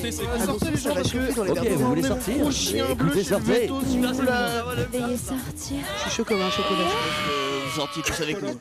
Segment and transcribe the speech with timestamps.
[0.00, 0.46] sortez, c'est Ah, cool.
[0.46, 3.52] sortez les gens parce que Ok, vous voulez sortir gros chien Écoutez, bleu chez sortez.
[3.60, 4.88] Veto, s'il vous plaît.
[4.92, 5.76] Veuillez sortir.
[5.96, 6.80] Je suis chaud comme un chocolat.
[6.80, 8.60] Euh, vous sortiez tous avec nous.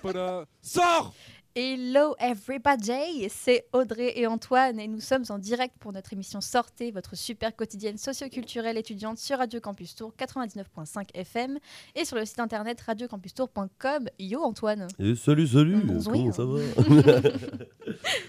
[0.61, 1.13] Sors
[1.55, 6.91] Hello everybody, c'est Audrey et Antoine et nous sommes en direct pour notre émission Sortez,
[6.91, 11.57] votre super quotidienne socioculturelle étudiante sur Radio Campus Tour 99.5 FM
[11.95, 14.09] et sur le site internet radiocampustour.com.
[14.19, 15.81] Yo Antoine Et salut, salut.
[16.05, 16.59] Comment ça va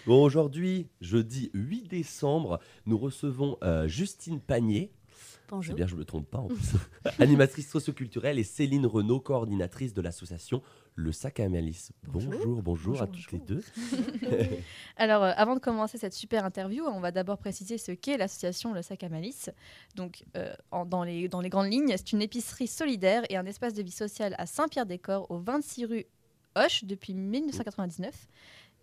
[0.06, 4.90] Bon, aujourd'hui, jeudi 8 décembre, nous recevons euh, Justine Panier.
[5.62, 6.72] C'est bien, je me trompe pas en plus.
[7.18, 10.62] Animatrice socioculturelle et Céline Renaud, coordinatrice de l'association
[10.94, 11.92] Le Sac à Malice.
[12.06, 13.62] Bonjour, bonjour, Bonjour, à toutes les deux.
[14.96, 18.72] Alors euh, avant de commencer cette super interview, on va d'abord préciser ce qu'est l'association
[18.72, 19.50] Le Sac à Malice.
[19.96, 23.46] Donc euh, en- dans, les, dans les grandes lignes, c'est une épicerie solidaire et un
[23.46, 26.04] espace de vie sociale à Saint-Pierre-des-Corps au 26 rue
[26.56, 28.14] Hoche depuis 1999.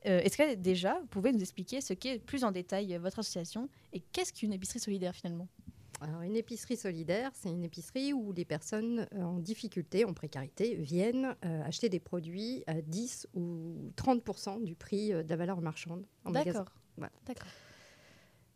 [0.05, 3.67] Euh, Est-ce que déjà, vous pouvez nous expliquer ce qu'est plus en détail votre association
[3.93, 5.47] et qu'est-ce qu'une épicerie solidaire finalement?
[6.01, 10.75] Alors, une épicerie solidaire, c'est une épicerie où les personnes euh, en difficulté, en précarité,
[10.75, 15.61] viennent euh, acheter des produits à 10 ou 30% du prix euh, de la valeur
[15.61, 16.59] marchande en magasin.
[16.59, 16.73] D'accord.
[16.97, 17.13] Voilà.
[17.25, 17.47] D'accord.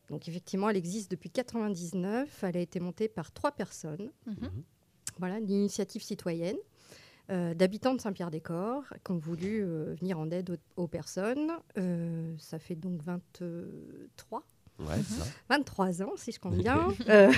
[0.10, 2.44] Donc effectivement, elle existe depuis 99.
[2.44, 4.12] Elle a été montée par trois personnes.
[4.28, 4.64] Mhm.
[5.18, 6.58] Voilà, l'initiative citoyenne
[7.32, 11.52] euh, d'habitants de Saint-Pierre-des-Corps qui ont voulu euh, venir en aide aux, aux personnes.
[11.78, 14.44] Euh, ça fait donc 23
[14.88, 15.26] Ouais, c'est ça.
[15.50, 17.32] 23 ans, si je compte bien, euh,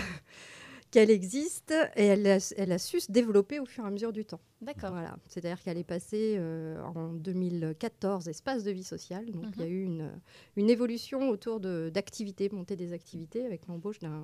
[0.92, 4.14] qu'elle existe et elle a, elle a su se développer au fur et à mesure
[4.14, 4.40] du temps.
[4.62, 4.92] D'accord.
[4.92, 5.16] Voilà.
[5.28, 9.26] C'est-à-dire qu'elle est passée euh, en 2014 espace de vie sociale.
[9.32, 10.12] Donc il y a eu une,
[10.56, 14.24] une évolution autour de- d'activités, montée des activités avec l'embauche d'un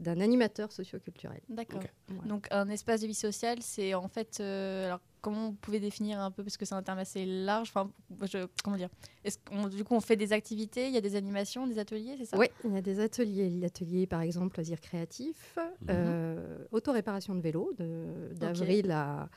[0.00, 1.40] d'un animateur socioculturel.
[1.48, 1.82] D'accord.
[2.08, 2.22] Voilà.
[2.28, 6.20] Donc un espace de vie sociale, c'est en fait, euh, alors comment vous pouvez définir
[6.20, 7.70] un peu parce que c'est un terme assez large.
[7.74, 7.90] Enfin,
[8.22, 8.88] je, comment dire
[9.24, 12.14] Est-ce qu'on du coup on fait des activités, il y a des animations, des ateliers,
[12.18, 12.38] c'est ça?
[12.38, 13.50] Oui, il y a des ateliers.
[13.50, 15.58] L'atelier, par exemple, loisirs créatifs,
[15.90, 19.28] euh, autoréparation de vélo de- d'avril à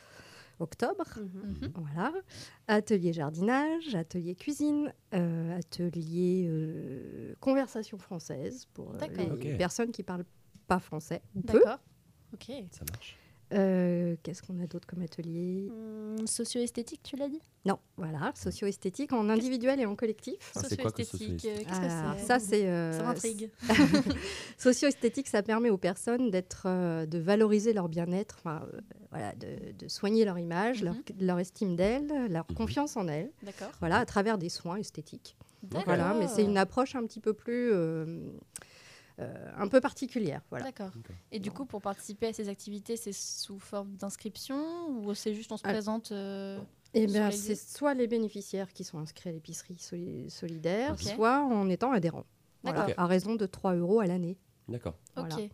[0.59, 1.06] octobre.
[1.18, 1.72] Mhm.
[1.74, 2.14] Voilà.
[2.68, 10.25] Atelier jardinage, atelier cuisine, euh, atelier euh, conversation française pour euh, les personnes qui parlent
[10.72, 11.59] pas français ou peu.
[11.59, 11.80] D'accord.
[12.34, 12.46] Ok.
[12.72, 13.18] Ça marche.
[13.54, 15.68] Euh, Qu'est-ce qu'on a d'autre comme atelier?
[15.70, 17.42] Hum, Socio-esthétique, tu l'as dit?
[17.66, 20.54] Non, voilà, socio-esthétique en individuel et en collectif.
[20.56, 22.26] Ah, Socio-esthétique, euh, qu'est-ce Ah, que c'est?
[22.26, 23.52] ça c'est euh, Ça m'intrigue.
[24.58, 28.80] Socio-esthétique, ça permet aux personnes d'être, euh, de valoriser leur bien-être, enfin, euh,
[29.12, 32.56] voilà, de, de soigner leur image, leur, leur estime d'elles, leur Mhm.
[32.56, 33.72] confiance en elles, D'accord.
[33.82, 35.36] voilà, à travers des soins esthétiques.
[35.64, 35.84] D'accord.
[35.86, 38.32] Voilà, mais c'est une approche un petit peu plus, euh,
[39.19, 40.41] un peu particulière.
[40.49, 40.66] Voilà.
[40.66, 40.91] D'accord.
[41.31, 45.51] Et du coup, pour participer à ces activités, c'est sous forme d'inscription ou c'est juste
[45.51, 45.69] on se Ah.
[45.72, 46.59] présente euh,
[46.94, 51.39] Et Sur bien, c'est soit les bénéficiaires qui sont inscrits à l'épicerie soli- solidaire, soit
[51.44, 52.25] en étant adhérents.
[52.63, 53.03] Voilà, D'accord.
[53.03, 54.38] à raison de 3 euros à l'année.
[54.67, 54.95] D'accord.
[55.16, 55.35] Voilà.
[55.35, 55.49] Ok.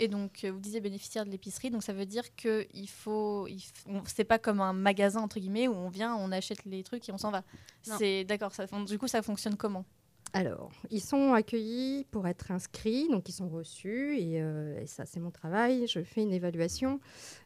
[0.00, 3.48] Et donc, euh, vous disiez bénéficiaire de l'épicerie, donc ça veut dire que il faut,
[3.48, 3.60] il
[4.06, 7.12] c'est pas comme un magasin entre guillemets où on vient, on achète les trucs et
[7.12, 7.42] on s'en va.
[7.88, 7.96] Non.
[7.98, 8.52] C'est d'accord.
[8.86, 9.84] Du coup, ça fonctionne comment?
[10.32, 15.06] Alors, ils sont accueillis pour être inscrits, donc ils sont reçus, et, euh, et ça
[15.06, 15.86] c'est mon travail.
[15.86, 17.00] Je fais une évaluation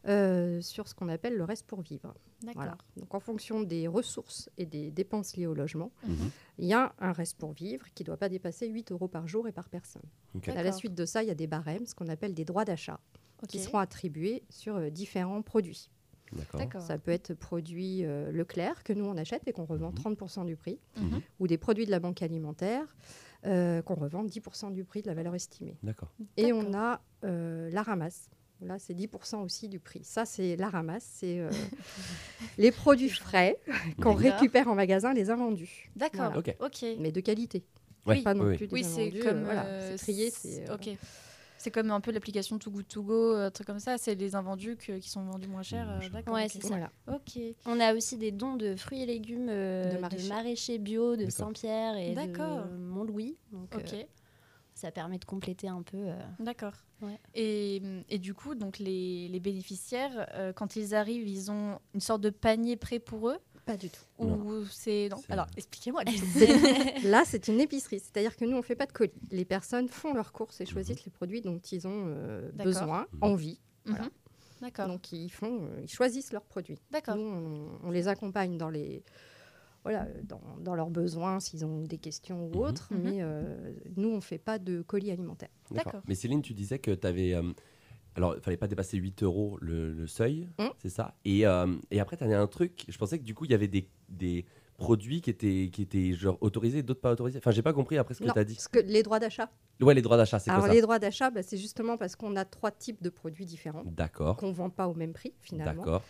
[0.09, 2.15] euh, sur ce qu'on appelle le reste pour vivre.
[2.43, 2.55] D'accord.
[2.63, 2.79] Voilà.
[2.97, 6.31] Donc en fonction des ressources et des dépenses liées au logement, Mhm.
[6.59, 9.29] il y a un reste pour vivre qui ne doit pas dépasser 8 euros par
[9.29, 10.03] jour et par personne.
[10.49, 12.65] À la suite de ça, il y a des barèmes, ce qu'on appelle des droits
[12.65, 12.99] d'achat,
[13.49, 15.89] qui seront attribués sur euh, différents produits.
[16.55, 16.81] D'accord.
[16.83, 20.15] Ça peut être produits euh, Leclerc que nous on achète et qu'on revend Mhm.
[20.15, 21.21] 30% du prix, Mhm.
[21.41, 22.85] ou des produits de la banque alimentaire
[23.45, 25.77] euh, qu'on revend 10% du prix de la valeur estimée.
[25.83, 26.13] D'accord.
[26.37, 28.31] Et on a euh, la ramasse.
[28.61, 30.05] Là, c'est 10% aussi du prix.
[30.05, 31.05] Ça, c'est la ramasse.
[31.17, 31.51] C'est euh,
[32.59, 33.59] les produits frais
[34.01, 36.33] qu'on récupère en magasin, les invendus, D'accord.
[36.33, 36.39] Voilà.
[36.39, 36.57] Ok.
[36.61, 36.85] Ok.
[37.01, 37.65] mais de qualité.
[38.07, 40.31] Ouais, Pas non oui, des Oui, c'est comme euh, voilà, c'est trié.
[40.31, 40.75] C'est euh.
[41.63, 43.97] C'est comme un peu l'application Too Good To Go, un truc comme ça.
[43.97, 45.89] C'est les invendus que- qui sont vendus moins cher.
[45.89, 46.09] euh.
[46.09, 46.35] D'accord.
[46.35, 46.67] Ouais, c'est ça.
[46.67, 46.91] voilà.
[47.07, 47.39] Ok.
[47.67, 50.79] On a aussi des dons de fruits et légumes euh, De de, maraîchers.
[50.79, 51.31] bio de.
[51.31, 53.37] Saint-Pierre et de Mont-Louis.
[53.53, 53.93] Donc, Ok.
[53.95, 54.03] euh,
[54.75, 55.99] ça permet de compléter un peu.
[55.99, 56.73] euh, D'accord.
[57.01, 57.21] Ouais.
[57.37, 62.01] Et, et du coup, donc les, les bénéficiaires, euh, quand ils arrivent, ils ont une
[62.01, 64.03] sorte de panier prêt pour eux Pas du tout.
[64.19, 66.03] Ou c'est Alors, expliquez-moi.
[67.05, 68.01] Là, c'est une épicerie.
[68.01, 69.13] C'est-à-dire que nous, on ne fait pas de colis.
[69.31, 70.71] Les personnes font leurs courses et Mhm.
[70.71, 73.19] choisissent les produits dont ils ont euh, besoin, Mhm.
[73.23, 73.61] envie.
[73.85, 74.05] Voilà.
[74.05, 74.11] Mhm.
[74.63, 74.89] D'accord.
[74.89, 76.79] Donc, ils, font, euh, ils choisissent leurs produits.
[76.91, 77.17] D'accord.
[77.17, 79.05] Nous, on, on les accompagne dans, les,
[79.85, 82.57] voilà, dans, dans leurs besoins, s'ils ont des questions ou Mhm.
[82.63, 83.01] autres, Mhm.
[83.03, 85.51] mais euh, nous, on ne fait pas de colis alimentaires.
[85.71, 85.85] D'accord.
[85.93, 86.03] D'accord.
[86.09, 87.33] Mais Céline, tu disais que tu avais.
[88.17, 90.71] Alors, il fallait pas dépasser 8 euros le, le seuil, Hum.
[90.79, 92.85] c'est ça et, euh, et après, tu avais un truc.
[92.89, 94.45] Je pensais que du coup, il y avait des, des
[94.77, 97.39] produits qui étaient, qui étaient genre autorisés, d'autres pas autorisés.
[97.39, 98.55] Enfin, j'ai pas compris après ce que tu as dit.
[98.55, 99.51] parce que les droits d'achat,
[99.81, 102.15] Ouais, les droits d'achat, c'est quoi Alors ça les droits d'achat, bah, c'est justement parce
[102.17, 105.35] qu'on a trois types de produits différents D'accord, qu'on ne vend pas au même prix
[105.41, 105.85] finalement.
[105.85, 106.03] d'accord.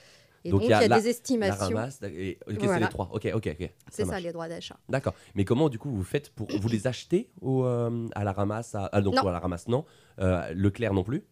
[0.44, 1.66] Et Donc, il y a il y a la- des La estimations.
[1.66, 3.08] ramasse, et- ok, c'est les trois.
[3.12, 3.70] Ok, ok, ok.
[3.92, 4.76] C'est ça, les droits d'achat.
[4.88, 5.14] D'accord.
[5.36, 8.74] Mais comment du coup vous faites pour vous les achetez au, euh, à la ramasse
[8.74, 9.28] à, ah, donc, Non.
[9.28, 9.84] à la ramasse non,
[10.18, 11.24] Euh, Leclerc non plus.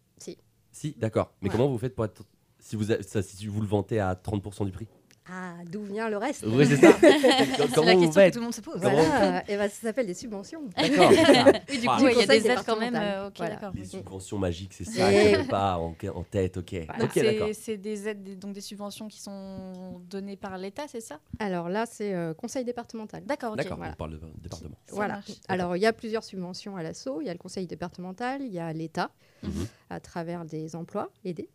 [0.71, 0.95] Si.
[0.97, 1.33] D'accord.
[1.41, 1.55] Mais Ouais.
[1.55, 2.23] comment vous faites pour être
[2.59, 4.87] si vous a- ça, si vous le vendez à 30% du prix?
[5.29, 6.93] Ah, d'où vient le reste Oui, c'est ça.
[6.99, 8.77] C'est la question que tout le monde se pose.
[8.81, 10.63] Voilà, et ben, ça s'appelle des subventions.
[10.75, 11.11] D'accord.
[11.69, 12.95] Oui, du coup, ouais, il y a des aides quand même.
[12.95, 13.69] euh, Voilà.
[13.69, 13.85] ok.
[13.85, 16.57] subventions magiques, c'est ça Et- que j'ai pas en, en tête.
[16.57, 16.75] Ok.
[16.87, 17.53] Voilà.
[17.53, 21.19] C'est des aides, des- donc des subventions qui sont données par l'État, c'est ça?
[21.39, 23.23] Alors là, c'est euh, conseil départemental.
[23.23, 23.57] D'accord, ok.
[23.57, 23.77] D'accord.
[23.77, 23.93] voilà.
[23.93, 24.75] On parle de département.
[24.87, 25.13] Ça Voilà.
[25.15, 25.31] marche.
[25.47, 27.21] Alors, il y a plusieurs subventions à l'assaut.
[27.21, 29.11] Il y a le conseil départemental, il y a l'État
[29.43, 29.67] Mhm.
[29.91, 31.47] à travers des emplois aidés.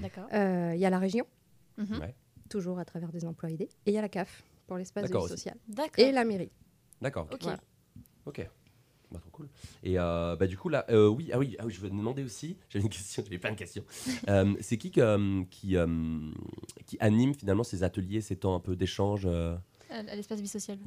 [0.00, 0.24] D'accord.
[0.34, 1.24] Euh, il y a la région.
[1.78, 2.14] Ouais.
[2.52, 3.68] Toujours à travers des emplois aidés.
[3.86, 5.56] Et il y a la CAF pour l'espace de D'accord vie sociale.
[5.96, 6.50] Et la mairie.
[7.00, 7.26] D'accord.
[7.32, 7.42] Ok.
[7.42, 7.58] Voilà.
[8.26, 8.46] Ok.
[9.10, 9.48] Bah, trop cool.
[9.82, 11.96] Et euh, bah, du coup, là, euh, oui, ah oui, ah oui, je voulais te
[11.96, 13.84] demander aussi, j'avais une question, j'avais plein de questions.
[14.28, 15.86] Euh, c'est qui que, qui, euh,
[16.86, 19.56] qui anime finalement ces ateliers, ces temps un peu d'échange euh,
[19.90, 20.78] À l'espace vie sociale.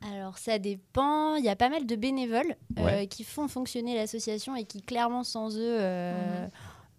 [0.00, 1.34] Alors ça dépend.
[1.36, 3.06] Il y a pas mal de bénévoles euh, Ouais.
[3.08, 6.46] qui font fonctionner l'association et qui clairement sans eux, euh,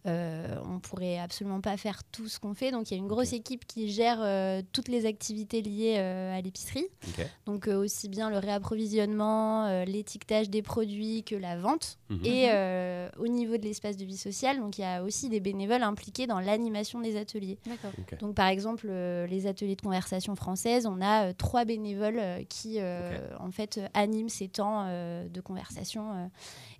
[0.05, 2.71] euh, on pourrait absolument pas faire tout ce qu'on fait.
[2.71, 6.37] Donc il y a une grosse équipe qui gère euh, toutes les activités liées euh,
[6.37, 6.87] à l'épicerie.
[7.45, 11.97] Donc euh, aussi bien le réapprovisionnement, euh, l'étiquetage des produits que la vente.
[12.09, 12.25] Mhm.
[12.25, 15.39] Et euh, au niveau de l'espace de vie sociale, donc il y a aussi des
[15.39, 17.57] bénévoles impliqués dans l'animation des ateliers.
[18.19, 22.43] Donc, par exemple, euh, les ateliers de conversation française, on a euh, trois bénévoles euh,
[22.47, 26.29] qui, euh, en fait, euh, animent ces temps euh, de conversation.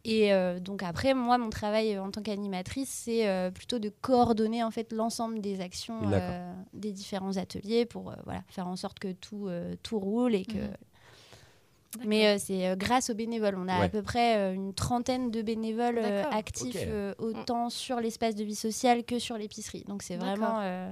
[0.06, 3.90] Et euh, donc, après, moi, mon travail euh, en tant qu'animatrice, c'est euh, plutôt de
[4.01, 8.75] coordonner, en fait, l'ensemble des actions euh, des différents ateliers pour euh, voilà, faire en
[8.75, 10.57] sorte que tout, euh, tout roule et que...
[10.57, 12.06] Mhm.
[12.06, 13.56] Mais euh, c'est euh, grâce aux bénévoles.
[13.57, 13.86] On a Ouais.
[13.86, 18.44] à peu près euh, une trentaine de bénévoles euh, actifs euh, autant sur l'espace de
[18.44, 19.84] vie sociale que sur l'épicerie.
[19.88, 20.92] Donc c'est vraiment euh,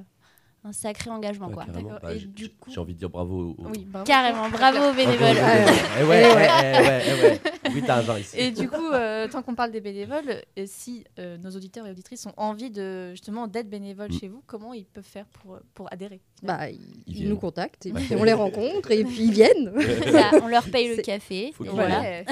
[0.68, 1.48] un sacré engagement.
[1.48, 1.66] Ouais, quoi.
[2.02, 3.56] Bah, Et j'ai- du j'ai- coup- J'ai envie de dire bravo.
[3.58, 4.06] aux- Oui, bravo.
[4.06, 5.38] Carrément, bravo aux bénévoles.
[8.36, 11.92] Et du coup, euh, tant qu'on parle des bénévoles, et si euh, nos auditeurs et
[11.92, 14.20] auditrices ont envie de justement d'être bénévoles Mm.
[14.20, 17.30] chez vous, comment ils peuvent faire pour, pour adhérer Bah, ils, Ils ils viennent.
[17.30, 19.74] nous contactent et puis on les rencontre et puis ils viennent.
[20.12, 21.54] Ça, on leur paye le café.
[21.60, 22.24] Voilà.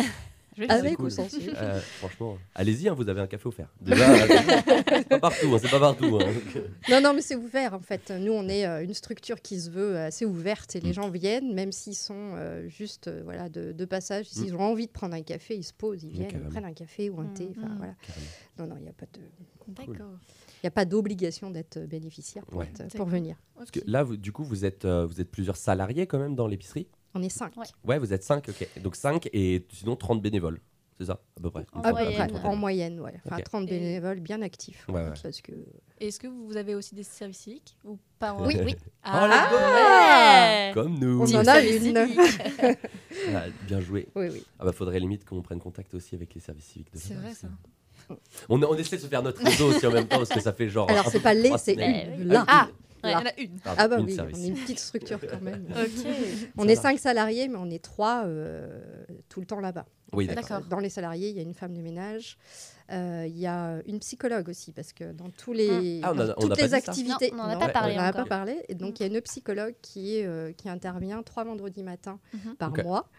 [0.69, 1.06] Avec cool.
[1.06, 1.54] ou sans sucre.
[1.57, 3.68] Euh, franchement, allez-y, hein, vous avez un café offert.
[3.81, 4.18] Déjà, euh,
[4.88, 6.19] c'est pas partout, hein, c'est pas partout.
[6.22, 6.31] hein.
[6.90, 8.12] Non, non, mais c'est ouvert en fait.
[8.12, 10.94] Nous, on est euh, une structure qui se veut assez ouverte et les Mm.
[10.94, 14.28] gens viennent, même s'ils sont euh, juste euh, voilà, de, de passage.
[14.30, 16.74] S'ils ont envie de prendre un café, ils se posent, ils viennent, ils prennent un
[16.74, 17.46] café ou un thé.
[17.56, 17.75] Mm.
[17.78, 17.96] voilà.
[18.57, 19.19] Non, non, il n'y a pas de.
[19.68, 20.12] D'accord.
[20.63, 22.66] Il n'y a pas d'obligation d'être bénéficiaire pour, Ouais.
[22.68, 22.98] être- D'accord.
[22.98, 23.36] pour venir.
[23.56, 26.36] Parce que là, vous- du coup, vous êtes, euh, vous êtes plusieurs salariés quand même
[26.36, 26.88] dans l'épicerie?
[27.15, 27.56] On est cinq.
[27.57, 27.65] Ouais.
[27.85, 28.67] Ouais, vous êtes 5, ok.
[28.83, 30.59] Donc 5 et sinon 30 bénévoles.
[30.97, 31.65] C'est ça, à peu près.
[31.73, 33.13] En moyenne, près, en moyenne, ouais.
[33.25, 33.44] Enfin, Ok.
[33.44, 34.85] 30 Et- bénévoles bien actifs.
[34.88, 35.12] Ouais, ouais.
[35.21, 35.51] Parce que
[36.00, 38.75] Est-ce que vous avez aussi des services civiques ou pas Oui, oui.
[39.03, 40.71] Ah, go Ouais.
[40.73, 41.21] Comme nous.
[41.21, 41.97] on en a une.
[43.33, 44.07] Ah, bien joué.
[44.15, 44.45] Oui, oui.
[44.59, 46.94] Ah bah faudrait limite qu'on prenne contact aussi avec les services civiques.
[46.94, 47.47] de C'est vrai ça.
[48.50, 50.51] On, on essaie de se faire notre réseau aussi en même temps parce que ça
[50.53, 50.89] fait genre.
[50.91, 52.44] Alors, c'est pas les, c'est semaines.
[53.06, 53.12] Ah, Ouais.
[53.12, 53.19] il y Là.
[53.19, 53.60] en a une.
[53.78, 54.38] Ah bah une oui, service.
[54.38, 55.68] on est une petite structure quand même.
[56.57, 56.81] On Ça est va.
[56.81, 58.81] cinq salariés, mais on est trois euh,
[59.30, 59.86] tout le temps là-bas.
[60.13, 60.62] Oui, d'accord.
[60.62, 62.38] Dans les salariés, il y a une femme de ménage.
[62.92, 66.28] euh, Il y a une psychologue aussi, parce que dans, tous les, Ah, on a-
[66.28, 67.31] dans on toutes les activités...
[67.31, 68.24] Non, on n'en a pas parlé on n'en a encore.
[68.24, 68.64] pas parlé.
[68.69, 72.19] Et donc, il y a une psychologue qui, est, euh, qui intervient trois vendredis matins
[72.33, 72.56] Mhm.
[72.56, 73.09] par mois,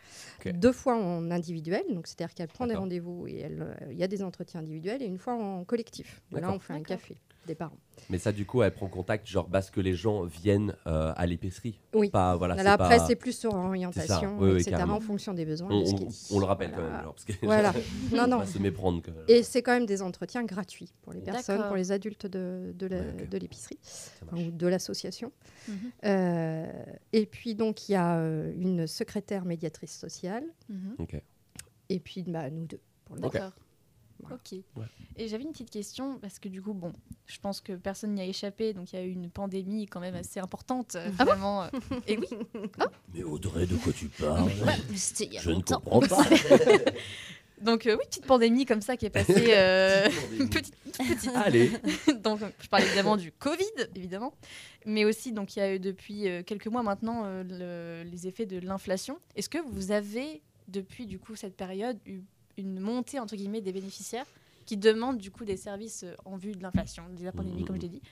[0.55, 4.09] deux fois en individuel, donc c'est-à-dire qu'elle prend des rendez-vous et euh, il y a
[4.09, 6.23] des entretiens individuels, et une fois en collectif.
[6.33, 7.79] Là, on fait un café des parents.
[8.11, 11.27] Mais ça, du coup, elle prend contact, genre parce que les gens viennent euh, à
[11.27, 11.81] l'épicerie.
[11.95, 12.11] Oui.
[12.11, 14.97] Pas, voilà, Là, c'est après, pas- c'est plus sur orientation, Oui, oui, etc., carrément.
[14.97, 15.69] en fonction des besoins.
[15.71, 16.83] On, de le rappelle Voilà.
[16.87, 17.73] quand même, alors, parce que Voilà.
[18.13, 18.47] non, on non.
[18.47, 19.03] se méprendre.
[19.29, 23.39] Et c'est quand même des entretiens gratuits pour les personnes, pour les adultes de, Ouais,
[23.39, 23.79] l'épicerie
[24.33, 25.33] ou de l'association.
[25.69, 25.75] Mhm.
[26.05, 26.73] Euh,
[27.13, 30.45] et puis donc il y a euh, une secrétaire médiatrice sociale.
[30.99, 31.21] Ok.
[31.89, 32.81] et puis bah, nous deux.
[33.05, 33.39] Pour le Ok.
[34.21, 34.37] Voilà.
[34.37, 34.59] Ok.
[35.17, 36.93] Et j'avais une petite question parce que du coup, bon,
[37.27, 40.01] je pense que personne n'y a échappé, donc il y a eu une pandémie quand
[40.01, 41.63] même assez importante, euh, Ah bon vraiment.
[41.65, 41.69] euh,
[42.07, 42.27] et oui,
[43.15, 46.25] Mais Audrey, de quoi tu parles y a Je ne comprends pas.
[47.61, 50.09] donc euh, oui, petite pandémie comme ça qui est passée, euh,
[50.39, 51.31] une petite, petite.
[51.35, 51.71] Allez.
[52.23, 54.35] donc je parle évidemment du Covid, évidemment,
[54.85, 57.43] mais aussi donc il y a eu depuis euh, quelques mois maintenant euh,
[58.05, 59.19] le- les effets de l'inflation.
[59.37, 62.21] Est-ce que vous avez depuis du coup cette période eu
[62.59, 64.27] une montée entre guillemets des bénéficiaires
[64.65, 67.77] qui demandent du coup des services euh, en vue de l'inflation, de la pandémie comme
[67.77, 68.03] je l'ai dit,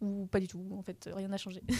[0.00, 1.62] ou pas du tout En fait, rien n'a changé.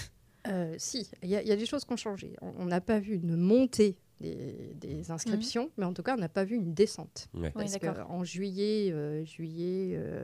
[0.46, 2.36] Euh, si, il y, a- il y a des choses qui ont changé.
[2.42, 6.28] On n'a pas vu une montée des, des inscriptions, mais en tout cas, on n'a
[6.28, 7.28] pas vu une descente.
[7.32, 7.44] Ouais.
[7.46, 8.06] Oui, Parce d'accord.
[8.06, 10.22] qu'en juillet, euh, juillet, euh,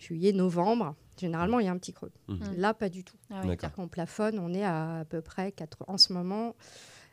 [0.00, 2.10] juillet, novembre, généralement, il y a un petit creux.
[2.26, 2.56] Mhm.
[2.56, 3.14] Là, pas du tout.
[3.30, 3.46] Ah oui.
[3.46, 3.60] D'accord.
[3.60, 6.56] C'est-à-dire qu'on plafonne, on est à à peu près, quatre- en ce moment,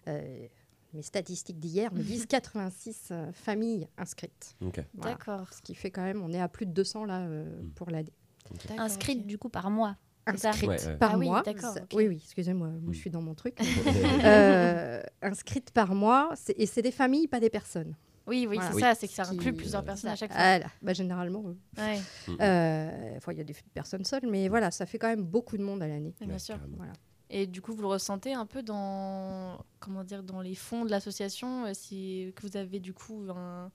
[0.07, 0.47] euh,
[0.93, 4.55] mes statistiques d'hier me disent 86 euh, familles inscrites.
[4.61, 4.83] Voilà.
[5.15, 5.53] D'accord.
[5.53, 7.69] Ce qui fait quand même, on est à plus de 200 là euh, Mm.
[7.71, 8.13] pour l'année.
[8.67, 9.25] D'accord, Inscrite ok.
[9.27, 9.95] du coup par mois.
[10.25, 10.97] Inscrites Ouais, ouais.
[10.97, 11.43] par Ah mois.
[11.93, 12.93] Oui, oui, excusez-moi, moi, Mm.
[12.93, 13.57] je suis dans mon truc.
[14.23, 17.95] Euh, inscrites par mois, et c'est des familles, pas des personnes.
[18.27, 18.69] Oui, oui, Voilà.
[18.69, 18.81] c'est Oui.
[18.81, 20.39] ça, c'est que ça Ce qui- inclut plusieurs personnes à chaque fois.
[20.39, 20.67] Voilà.
[20.83, 25.07] Bah, généralement, Ouais, enfin, il y a des personnes seules, mais voilà, ça fait quand
[25.07, 26.13] même beaucoup de monde à l'année.
[26.21, 26.59] bien sûr.
[26.77, 26.93] Voilà.
[27.29, 30.89] Et du coup, vous le ressentez un peu dans, comment dire, dans les fonds de
[30.89, 33.69] l'association, euh, si que vous avez du coup un,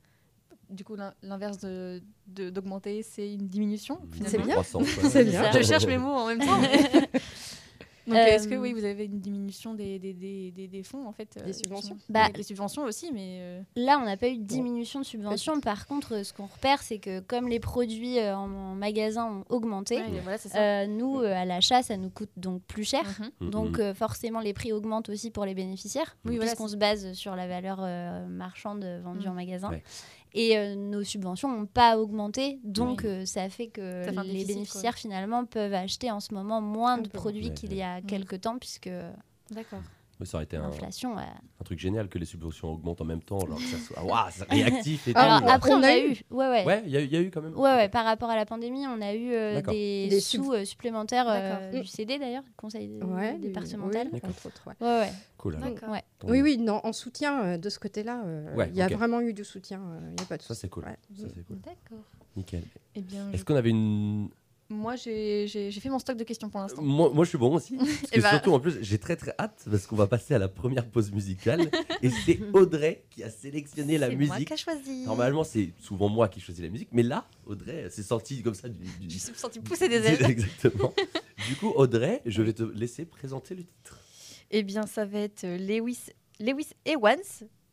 [0.70, 4.44] du coup l'in- l'inverse de d'augmenter, c'est une diminution C'est finalement?
[4.62, 4.62] bien.
[5.08, 5.52] C'est bien.
[5.52, 6.61] Je cherche mes mots en même temps.
[8.06, 11.06] Donc, Euh, est-ce que oui, vous avez une diminution des, des, des, des, des fonds
[11.06, 14.28] en fait euh, Des subventions Bah, des, subventions aussi, mais euh, Là, on n'a pas
[14.28, 15.52] eu de diminution de subvention.
[15.54, 15.64] Peut-être.
[15.64, 19.26] Par contre, euh, ce qu'on repère, c'est que comme les produits euh, en, en magasin
[19.26, 20.58] ont augmenté, ouais, voilà, c'est ça.
[20.82, 23.04] euh, nous, euh, à l'achat, ça nous coûte donc plus cher.
[23.20, 23.30] Mhm.
[23.40, 23.50] Mhm.
[23.50, 27.12] Donc euh, forcément, les prix augmentent aussi pour les bénéficiaires, Oui, voilà, puisqu'on se base
[27.14, 29.30] sur la valeur euh, marchande vendue Mm.
[29.30, 29.70] en magasin.
[29.70, 29.82] Ouais.
[30.37, 33.09] Et euh, nos subventions n'ont pas augmenté, donc Oui.
[33.09, 36.61] euh, ça fait que Ça fait un les bénéficiaires finalement peuvent acheter en ce moment
[36.61, 37.19] moins Un de peu.
[37.19, 37.76] produits Ouais, qu'il ouais.
[37.76, 38.07] y a Mm.
[38.07, 38.91] quelques temps, puisque
[39.50, 39.83] D'accord.
[40.25, 41.19] Mais ça aurait été un, l'inflation.
[41.19, 44.31] un truc génial que les subventions augmentent en même temps, genre que ça soit waouh,
[44.31, 45.19] c'est réactif et tout.
[45.23, 46.16] Ah, Alors après, on a eu.
[46.31, 46.64] Ouais, ouais.
[46.64, 47.54] Ouais, il y, a eu- il y a eu quand même.
[47.54, 49.75] Ouais, ouais, par rapport à la pandémie, on a eu euh, D'accord.
[49.75, 51.81] des, Des sous sub- euh, supplémentaires euh, D'accord.
[51.83, 54.09] du CD d'ailleurs, Conseil Ouais, départemental.
[54.14, 54.75] oui, entre autres, ouais.
[54.81, 55.12] Ouais, ouais.
[55.37, 55.57] Cool.
[55.57, 55.69] alors.
[55.69, 55.90] D'accord.
[55.90, 56.02] ouais.
[56.19, 56.45] Tant Oui, mieux.
[56.45, 58.93] oui, non, en soutien euh, de ce côté-là, euh, Ouais, il y a ok.
[58.95, 59.83] vraiment eu du soutien.
[59.83, 60.85] euh, Il n'y a pas de Ça c'est cool.
[60.87, 60.97] Ouais.
[61.21, 61.59] Ça c'est cool.
[61.59, 62.02] D'accord.
[62.35, 62.62] Nickel.
[62.95, 64.31] Eh bien, je- Est-ce qu'on avait une
[64.71, 66.80] moi, j'ai fait mon stock de questions pour l'instant.
[66.83, 67.76] moi, moi, je suis bon aussi.
[67.78, 70.35] Parce que Eh bah- surtout, en plus, j'ai très très hâte parce qu'on va passer
[70.35, 71.71] à la première pause musicale.
[72.02, 74.49] et c'est Audrey qui a sélectionné la C'est moi musique.
[74.49, 75.04] qui a choisi.
[75.04, 78.68] Normalement, c'est souvent moi qui choisis la musique, mais là, Audrey, c'est sorti comme ça
[78.68, 78.78] du.
[78.78, 80.25] du- Je me suis sentie pousser des ailes.
[80.30, 80.92] Exactement.
[81.49, 83.99] du coup, Audrey, je vais te laisser présenter le titre.
[84.50, 86.06] Eh bien, ça va être euh, Lewis,
[86.40, 87.18] Lewis Evans.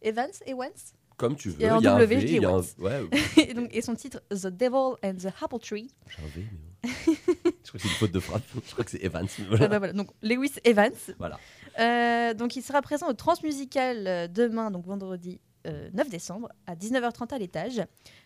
[0.04, 0.72] Evans Evans
[1.16, 1.62] Comme tu veux.
[1.62, 2.58] Et en Il y a un V, je dis un.
[2.80, 3.02] Ouais,
[3.38, 5.90] et, donc, et son titre The Devil and the Apple Tree.
[6.10, 6.71] j'ai un V, mais.
[6.84, 8.44] Je crois que c'est une faute de frappe.
[8.66, 9.28] Je crois que c'est Evans.
[9.40, 9.68] Ah Voilà.
[9.68, 10.92] bah voilà, donc Lewis Evans.
[11.20, 11.40] Voilà.
[11.80, 16.76] Euh, donc il sera présent au Transmusical euh, demain, donc vendredi euh, 9 décembre, à
[16.76, 17.82] 19h30 à l'étage.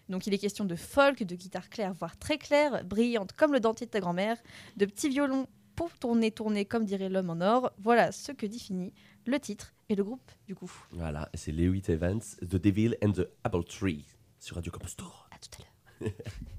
[0.09, 3.59] Donc il est question de folk, de guitare claire, voire très claire, brillante comme le
[3.59, 4.37] dentier de ta grand-mère,
[4.77, 7.71] de petits violons pour tourner, tourner comme dirait l'homme en or.
[7.77, 8.93] Voilà ce que définit
[9.25, 10.71] le titre et le groupe du coup.
[10.91, 14.05] Voilà, c'est Lewis Evans, The Devil and the Apple Tree
[14.39, 15.27] sur Radio Campus Tour.
[15.31, 16.13] À tout à l'heure.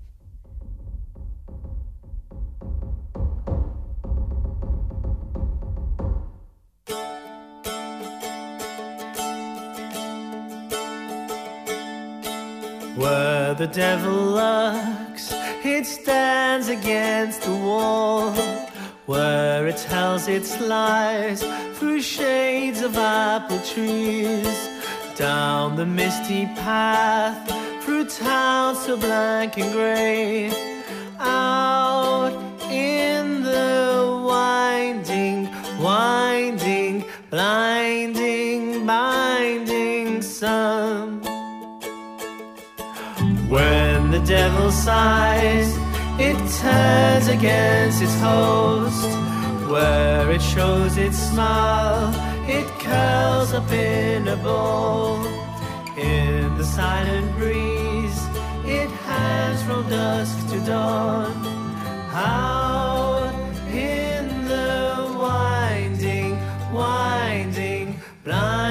[12.96, 15.30] Where the devil lurks,
[15.62, 18.32] it stands against the wall.
[19.04, 24.70] Where it tells its lies through shades of apple trees.
[25.14, 27.38] Down the misty path,
[27.84, 30.50] through towns so blank and grey.
[31.18, 32.32] Out
[32.70, 37.65] in the winding, winding, blinding,
[44.26, 45.70] devil sighs,
[46.18, 49.08] it turns against its host.
[49.70, 52.12] Where it shows its smile,
[52.48, 55.24] it curls up in a ball.
[55.96, 58.20] In the silent breeze,
[58.64, 61.32] it hangs from dusk to dawn.
[62.12, 63.32] Out
[63.70, 66.32] in the winding,
[66.72, 68.65] winding, blinding,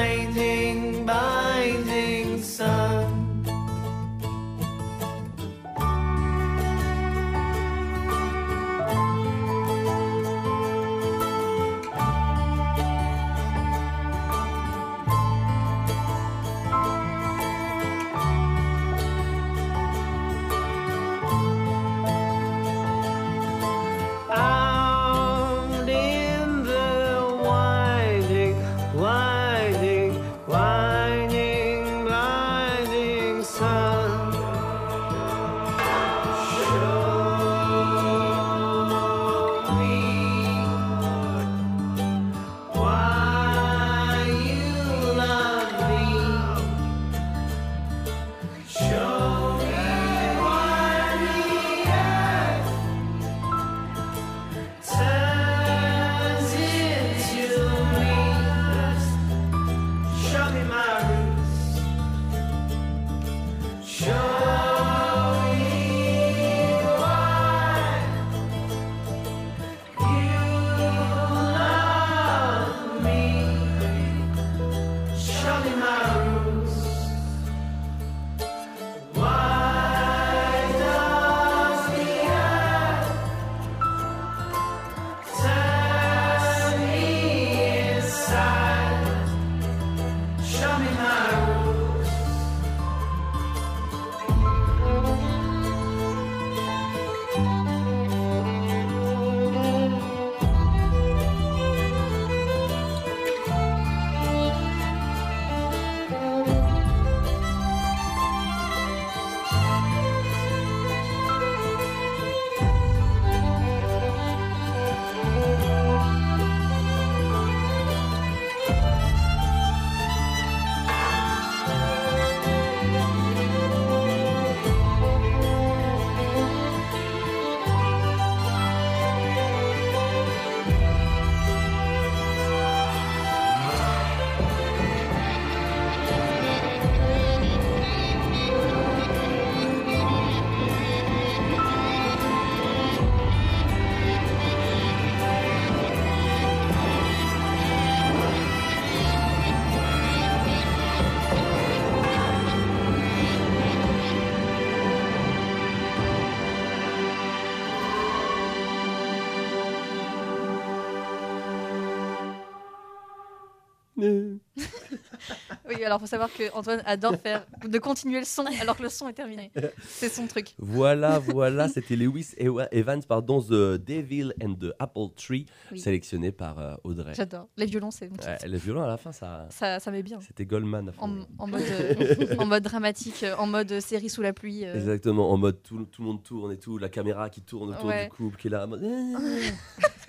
[165.86, 169.08] alors faut savoir que Antoine adore faire de continuer le son alors que le son
[169.08, 169.52] est terminé.
[169.88, 170.54] C'est son truc.
[170.58, 172.30] Voilà, voilà, c'était Lewis
[172.72, 175.80] Evans, pardon, The Devil and the Apple Tree, Oui.
[175.80, 177.14] sélectionné par euh, Audrey.
[177.16, 177.48] J'adore.
[177.58, 178.50] Les violons, c'est mon Ouais, kiff.
[178.50, 180.20] le violon à la fin, ça, Ça, ça met bien.
[180.26, 180.90] c'était Goldman.
[180.90, 181.26] à fond.
[181.38, 184.66] En, en mode, euh, en mode dramatique, euh, en mode série sous la pluie.
[184.66, 184.76] euh.
[184.76, 187.86] Exactement, en mode tout, tout le monde tourne et tout, la caméra qui tourne autour
[187.86, 188.06] Ouais.
[188.06, 188.82] du couple qui est là mode.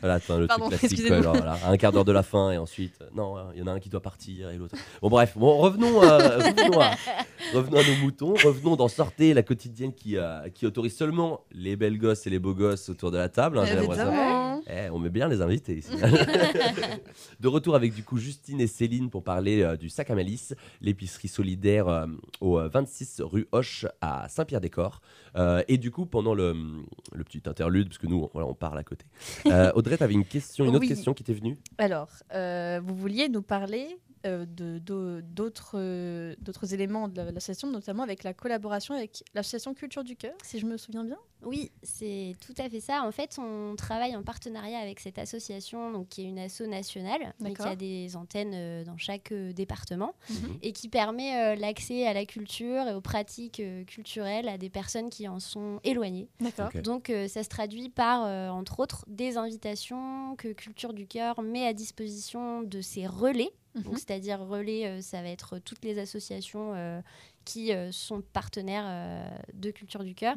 [0.00, 2.52] voilà, attends, le Pardon, truc classique, quoi, genre, voilà, un quart d'heure de la fin
[2.52, 4.74] et ensuite, non, il y en a un qui doit partir et l'autre.
[5.00, 6.90] Bon, bref, bon, revenons, revenons, à,
[7.52, 11.76] revenons à nos moutons, revenons dans Sortez, la quotidienne qui, euh, qui autorise seulement les
[11.76, 13.58] belles gosses et les beaux gosses autour de la table.
[13.58, 14.06] hein, j'ai l'impression.
[14.08, 14.62] Évidemment.
[14.68, 15.90] Eh, on met bien les invités ici.
[17.40, 20.54] de retour avec du coup Justine et Céline pour parler euh, du sac à malice,
[20.80, 22.06] l'épicerie solidaire euh,
[22.40, 25.00] au euh, 26 rue Hoche à Saint-Pierre-des-Corps.
[25.36, 26.54] Euh, et du coup, pendant le,
[27.14, 29.04] le petit interlude, parce que nous, voilà, on parle à côté,
[29.46, 30.88] euh, Audrey, tu avais une question, une autre Oui.
[30.88, 31.58] question qui t'est venue?
[31.78, 33.86] Alors, euh, vous vouliez nous parler
[34.46, 40.16] d'autres euh, d'autres éléments de la- l'association, notamment avec la collaboration avec l'association Culture du
[40.16, 41.18] Cœur, si je me souviens bien.
[41.42, 43.02] Oui, c'est tout à fait ça.
[43.06, 47.34] En fait, on travaille en partenariat avec cette association, donc qui est une asso nationale,
[47.40, 50.58] mais qui a des antennes euh, dans chaque euh, département Mhm.
[50.62, 54.70] et qui permet euh, l'accès à la culture et aux pratiques euh, culturelles à des
[54.70, 56.28] personnes qui en sont éloignées.
[56.40, 56.70] D'accord.
[56.74, 56.82] Ok.
[56.82, 61.42] Donc, euh, ça se traduit par, euh, entre autres, des invitations que Culture du Cœur
[61.42, 63.50] met à disposition de ses relais.
[63.76, 63.98] Donc, Mhm.
[63.98, 67.00] c'est-à-dire relais, euh, ça va être toutes les associations euh,
[67.44, 70.34] qui euh, sont partenaires euh, de Culture du Cœur.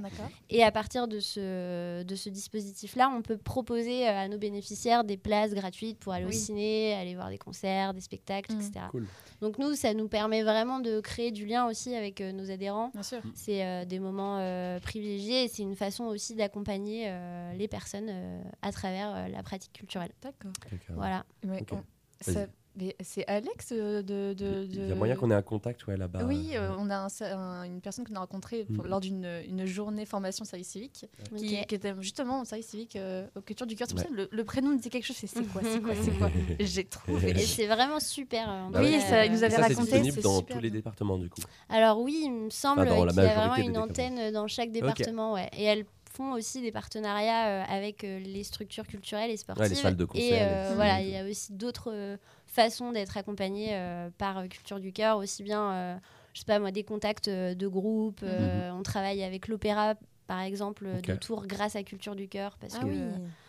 [0.52, 5.04] Et à partir de ce, de ce dispositif-là, on peut proposer euh, à nos bénéficiaires
[5.04, 8.60] des places gratuites pour aller au ciné, aller voir des concerts, des spectacles, Mm.
[8.62, 8.86] etc.
[8.92, 9.08] Cool.
[9.42, 12.90] Donc nous, ça nous permet vraiment de créer du lien aussi avec euh, nos adhérents.
[12.94, 13.22] Bien sûr.
[13.34, 18.10] C'est euh, des moments euh, privilégiés et c'est une façon aussi d'accompagner euh, les personnes
[18.10, 20.12] euh, à travers euh, la pratique culturelle.
[20.22, 20.52] D'accord.
[20.90, 21.26] Voilà.
[21.72, 21.84] On-
[22.22, 22.46] ça-
[22.80, 24.34] mais c'est Alex euh, de.
[24.34, 26.24] de, Il y a moyen qu'on ait un contact ouais, là-bas.
[26.26, 28.90] Oui, euh, on a un- un- une personne qu'on a rencontrée pour- Mhm.
[28.90, 31.06] lors d'une une journée formation service civique,
[31.38, 33.88] qui, était justement au service civique euh, au culture du cœur.
[33.96, 34.04] Ouais.
[34.12, 35.16] le, le prénom me disait quelque chose.
[35.18, 37.32] C'est quoi, c'est quoi, c'est quoi J'ai trouvé.
[37.32, 38.50] Et c'est vraiment super.
[38.50, 39.00] euh, en Bah Oui, ouais.
[39.00, 39.82] ça, il euh, nous avait ça, c'est raconté.
[39.92, 41.42] disponible c'est dans super tous les départements du coup.
[41.70, 44.48] Alors oui, il me semble Enfin, dans qu'il y a vraiment une antenne euh, dans
[44.48, 45.34] chaque département.
[45.34, 45.50] Ouais.
[45.58, 45.86] Et elles
[46.20, 49.74] font aussi des partenariats euh, avec euh, les structures culturelles et sportives.
[49.74, 53.16] salles de concert, Et euh, les- voilà, il y a aussi d'autres euh, façons d'être
[53.16, 55.96] accompagné euh, par euh, Culture du Cœur, aussi bien, euh,
[56.34, 58.20] je sais pas moi, des contacts euh, de groupe.
[58.24, 59.96] euh, On travaille avec l'opéra.
[60.28, 61.16] Par exemple, de.
[61.16, 62.56] Tours grâce à Culture du Cœur.
[62.62, 63.00] Parce Ah que, oui.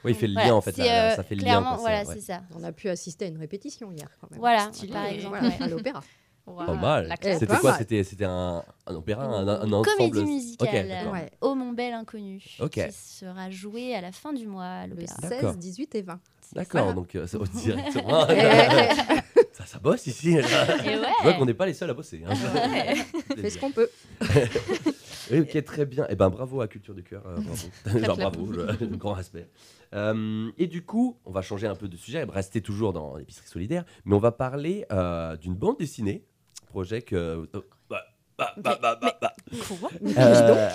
[0.05, 0.79] Oui, il fait le voilà, lien en fait.
[0.79, 1.63] là, euh, ça fait le lien.
[1.75, 2.15] c'est- voilà, ouais.
[2.15, 2.41] c'est ça.
[2.55, 4.41] On a pu assister à une répétition hier quand même.
[4.41, 4.93] Voilà, Stylé.
[4.95, 5.39] par exemple.
[5.41, 5.63] Voilà, ouais.
[5.63, 6.01] à l'opéra.
[6.57, 7.09] Pas mal.
[7.09, 7.39] la Eh, classe.
[7.39, 7.71] C'était quoi?
[7.71, 7.79] mal.
[7.79, 9.97] C'était c'était un, un opéra, un, un Une ensemble.
[9.97, 10.89] comédie musicale.
[10.89, 11.13] d'accord.
[11.13, 11.31] Ouais.
[11.41, 15.15] Ô mon bel inconnu, qui sera joué à la fin du mois à Le l'opéra.
[15.23, 15.51] D'accord.
[15.53, 16.21] 16, 18 et 20.
[16.53, 16.93] D'accord, Voilà.
[16.95, 18.27] donc euh, ça- directement.
[18.29, 18.35] Eh,
[19.53, 20.37] ça, ça bosse ici.
[20.37, 21.39] Et Je vois ouais.
[21.39, 22.23] qu'on n'est pas les seuls à bosser.
[22.27, 22.35] hein.
[23.37, 23.89] Fais ce qu'on peut.
[25.31, 26.07] Oui, ok, très bien.
[26.09, 27.23] Et ben bravo à Culture du Cœur.
[27.27, 27.37] euh,
[27.87, 28.05] bravo.
[28.05, 29.47] Genre bravo, je- grand respect.
[29.95, 33.47] Euh, et du coup, on va changer un peu de sujet, rester toujours dans l'épicerie
[33.47, 36.25] solidaire, mais on va parler euh, d'une bande dessinée,
[36.71, 37.15] projet que.
[37.17, 37.47] euh,
[37.89, 38.01] bah,
[38.39, 39.33] bah, bah, bah, bah, bah.
[39.81, 40.71] Quoi Euh,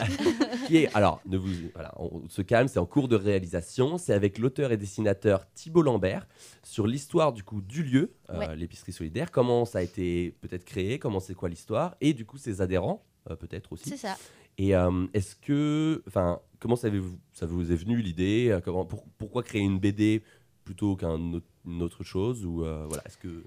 [0.68, 4.14] qui est alors ne vous voilà on, se calme c'est en cours de réalisation c'est
[4.14, 6.28] avec l'auteur et dessinateur Thibault Lambert
[6.62, 8.56] sur l'histoire du coup du lieu euh, Ouais.
[8.56, 12.38] l'épicerie solidaire comment ça a été peut-être créé comment c'est quoi l'histoire et du coup
[12.38, 14.16] ses adhérents euh, peut-être aussi C'est ça.
[14.60, 18.86] et euh, est-ce que enfin comment ça vous ça vous est venu l'idée euh, comment
[18.86, 20.22] pour- pourquoi créer une BD
[20.66, 21.42] plutôt qu'une
[21.82, 23.46] autre chose ou euh, voilà est-ce que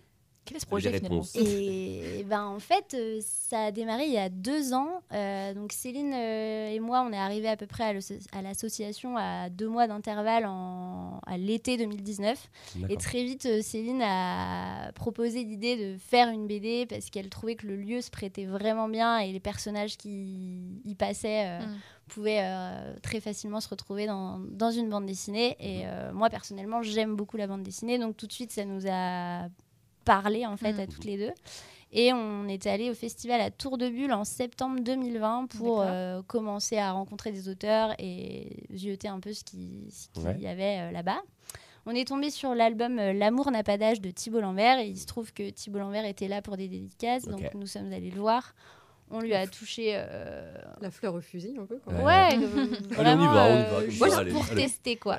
[0.49, 4.19] Quel est ce projet finalement Et ben en fait, euh, ça a démarré il y
[4.19, 5.03] a deux ans.
[5.13, 8.41] Euh, donc Céline euh, et moi, on est arrivés à peu près à l'asso- à
[8.41, 12.49] l'association à deux mois d'intervalle en, à l'été 2019.
[12.89, 17.67] Et très vite, Céline a proposé l'idée de faire une BD parce qu'elle trouvait que
[17.67, 21.77] le lieu se prêtait vraiment bien et les personnages qui y passaient euh, Mm.
[22.09, 25.57] pouvaient euh, très facilement se retrouver dans, dans une bande dessinée.
[25.61, 27.99] Et euh, moi, personnellement, j'aime beaucoup la bande dessinée.
[27.99, 29.49] Donc tout de suite, ça nous a
[30.09, 30.81] parlé en fait Mm.
[30.81, 31.33] à toutes les deux.
[31.92, 36.21] Et on est allé au festival à Tour de Bulle en septembre 2020 pour euh,
[36.27, 40.38] commencer à rencontrer des auteurs et zioter un peu ce qu'il ce qu'il Ouais.
[40.38, 41.21] y avait euh, là-bas.
[41.87, 44.99] On est tombé sur l'album euh, L'amour n'a pas d'âge de Thibault Lambert et il
[44.99, 48.21] se trouve que Thibault Lambert était là pour des dédicaces, donc nous sommes allés le
[48.21, 48.55] voir.
[49.11, 49.92] On lui a touché.
[49.94, 51.79] euh, La fleur au fusil, un peu.
[51.85, 52.37] quand Ouais.
[52.37, 52.40] même.
[52.42, 54.55] Ouais, Allez, on y vraiment, va, on y va, juste voilà, allez, pour allez.
[54.62, 55.18] tester quoi.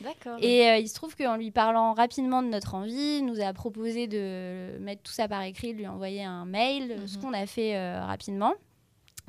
[0.00, 0.38] D'accord.
[0.40, 3.52] Et euh, il se trouve qu'en lui parlant rapidement de notre envie, il nous a
[3.52, 7.22] proposé de mettre tout ça par écrit, de lui envoyer un mail, euh, ce Mhm.
[7.22, 8.54] qu'on a fait euh, rapidement.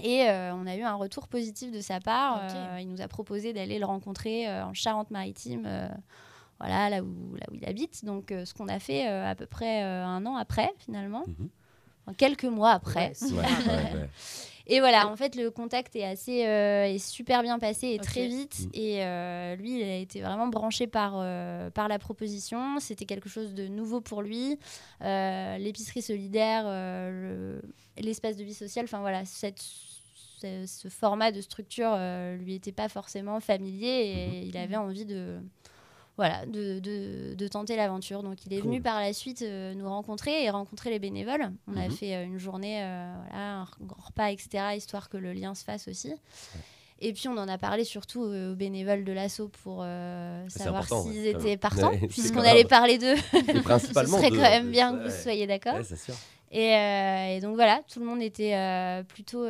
[0.01, 2.39] Et euh, on a eu un retour positif de sa part.
[2.41, 5.65] Euh, il nous a proposé d'aller le rencontrer euh, en Charente-Maritime.
[5.67, 5.87] euh,
[6.59, 8.03] voilà, là où, là où il habite.
[8.05, 11.23] Donc, euh, ce qu'on a fait euh, à peu près euh, un an après, finalement,
[11.27, 11.49] Mhm.
[12.17, 13.13] Quelques mois après.
[13.21, 14.09] Ouais, Ouais.
[14.65, 18.27] Et voilà, en fait, le contact est assez, euh, est super bien passé et très
[18.27, 18.59] vite.
[18.61, 18.69] Mm.
[18.73, 22.79] Et euh, lui, il a été vraiment branché par, euh, par la proposition.
[22.79, 24.57] C'était quelque chose de nouveau pour lui.
[25.01, 27.59] Euh, L'épicerie solidaire, euh,
[27.97, 32.55] le- l'espace de vie sociale, enfin voilà, cette, ce, ce format de structure euh, lui
[32.55, 35.39] était pas forcément familier et il avait envie de
[36.17, 38.21] voilà, de, de- de tenter l'aventure.
[38.23, 41.51] Donc il est venu par la suite euh, nous rencontrer et rencontrer les bénévoles.
[41.67, 41.91] On a Mhm.
[41.91, 45.63] fait euh, une journée, euh, voilà, un grand repas, etc., histoire que le lien se
[45.63, 46.13] fasse aussi.
[46.99, 50.87] Et puis on en a parlé surtout aux bénévoles de l'assaut pour euh, C'est savoir
[50.87, 53.15] s'ils ouais, étaient partants, Ouais, puisqu'on allait parler d'eux.
[53.15, 53.17] Et
[53.53, 55.75] Ce principalement serait quand même bien que vous soyez d'accord.
[56.51, 56.67] Et,
[57.35, 58.53] et donc voilà, tout le monde était
[59.07, 59.45] plutôt,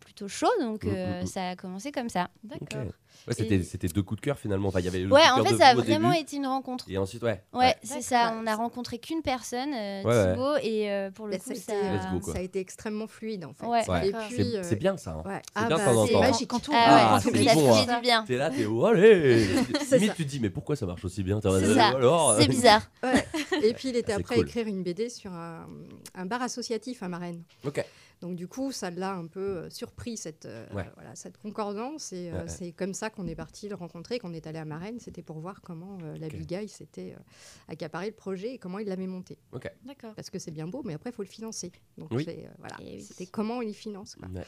[0.00, 1.26] plutôt chaud, donc Mm, mm, mm.
[1.26, 2.28] ça a commencé comme ça.
[2.44, 2.92] D'accord.
[3.26, 4.68] Ouais, c'était, Et- c'était deux coups de cœur finalement.
[4.68, 6.46] Enfin, il y avait le Ouais, en fait, de ça a vraiment début, été une
[6.46, 6.84] rencontre.
[6.88, 7.42] Et ensuite, ouais.
[7.52, 8.34] Ouais, c'est ça.
[8.40, 10.32] On a rencontré qu'une personne, euh, Ouais, ouais.
[10.32, 11.72] Thibaut, et euh, pour le Bah, coup, ça, ça.
[11.72, 12.32] a été, Let's go, quoi.
[12.34, 13.66] ça a été extrêmement fluide en fait.
[13.66, 13.88] Ouais.
[13.90, 14.08] Ouais.
[14.08, 15.10] Et puis, C'est, euh, c'est bien ça.
[15.12, 15.28] hein.
[15.28, 15.42] ouais.
[15.44, 16.20] C'est Ah bien bah, temps c'est temps.
[16.20, 16.48] magique.
[16.50, 17.84] Quand on- Ah, Ah, c'est bon, hein.
[17.96, 18.24] du bien.
[18.26, 19.46] T'es là, t'es oh, allez
[19.84, 22.82] C'est Limite, tu te dis, mais pourquoi ça marche aussi bien euh, C'est bizarre.
[23.62, 24.44] Et puis il était après cool.
[24.46, 25.68] écrire une BD sur un,
[26.14, 27.42] un bar associatif à Marennes.
[27.64, 27.84] Ok.
[28.22, 30.88] Donc du coup, ça l'a un peu euh, surpris cette, euh, Ouais.
[30.94, 32.12] voilà, cette concordance.
[32.14, 34.64] Et euh, Ouais, c'est comme ça qu'on est parti le rencontrer, qu'on est allé à
[34.64, 34.98] Marennes.
[35.00, 36.36] C'était pour voir comment euh, la Ok.
[36.36, 37.22] Bigaille s'était euh,
[37.68, 39.36] accaparé le projet et comment il l'avait monté.
[39.84, 40.14] D'accord.
[40.14, 41.70] Parce que c'est bien beau, mais après, il faut le financer.
[41.98, 42.24] Donc Oui.
[42.24, 43.02] c'est, euh, voilà, Et oui.
[43.02, 44.14] c'était comment il finance.
[44.14, 44.28] quoi.
[44.28, 44.44] Ouais.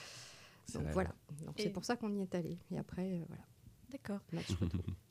[0.64, 1.10] C'est Donc voilà.
[1.44, 2.58] Donc Et- c'est pour ça qu'on y est allé.
[2.70, 3.42] Et après, euh, voilà.
[3.90, 4.20] D'accord.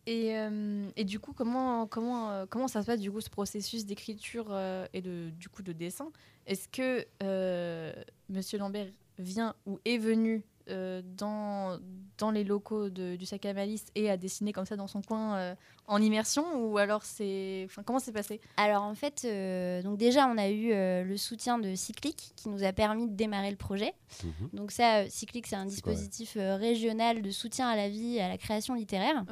[0.07, 3.29] Et, euh, et du coup, comment, comment, euh, comment ça se passe du coup ce
[3.29, 6.13] processus d'écriture euh, et de, du coup de dessin?
[6.45, 7.91] Est-ce que euh,
[8.29, 8.87] Monsieur Lambert
[9.19, 11.79] vient ou est venu euh, dans,
[12.17, 15.01] dans les locaux de- du sac à malice et a dessiné comme ça dans son
[15.01, 15.55] coin euh,
[15.87, 18.41] en immersion ou alors c'est enfin comment c'est passé?
[18.57, 22.49] Alors en fait, euh, donc déjà on a eu euh, le soutien de Cyclic qui
[22.49, 23.93] nous a permis de démarrer le projet.
[24.23, 24.49] Mhm.
[24.53, 28.27] Donc ça, Cyclic c'est un dispositif euh, régional de soutien à la vie et à
[28.27, 29.23] la création littéraire.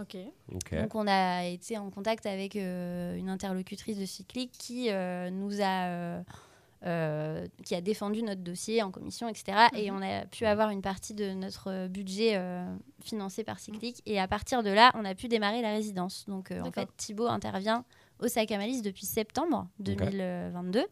[0.82, 5.62] Donc on a été en contact avec euh, une interlocutrice de Cyclic qui euh, nous
[5.62, 6.24] a
[6.86, 9.67] euh, qui a défendu notre dossier en commission, etc.
[9.76, 9.98] Et Mhm.
[9.98, 12.63] on a pu avoir une partie de notre budget euh,
[13.04, 14.02] financé par Cyclic.
[14.06, 16.26] Et à partir de là, on a pu démarrer la résidence.
[16.28, 17.84] Donc euh, en fait, Thibaut intervient
[18.19, 20.86] au Sac à Malice depuis septembre 2022,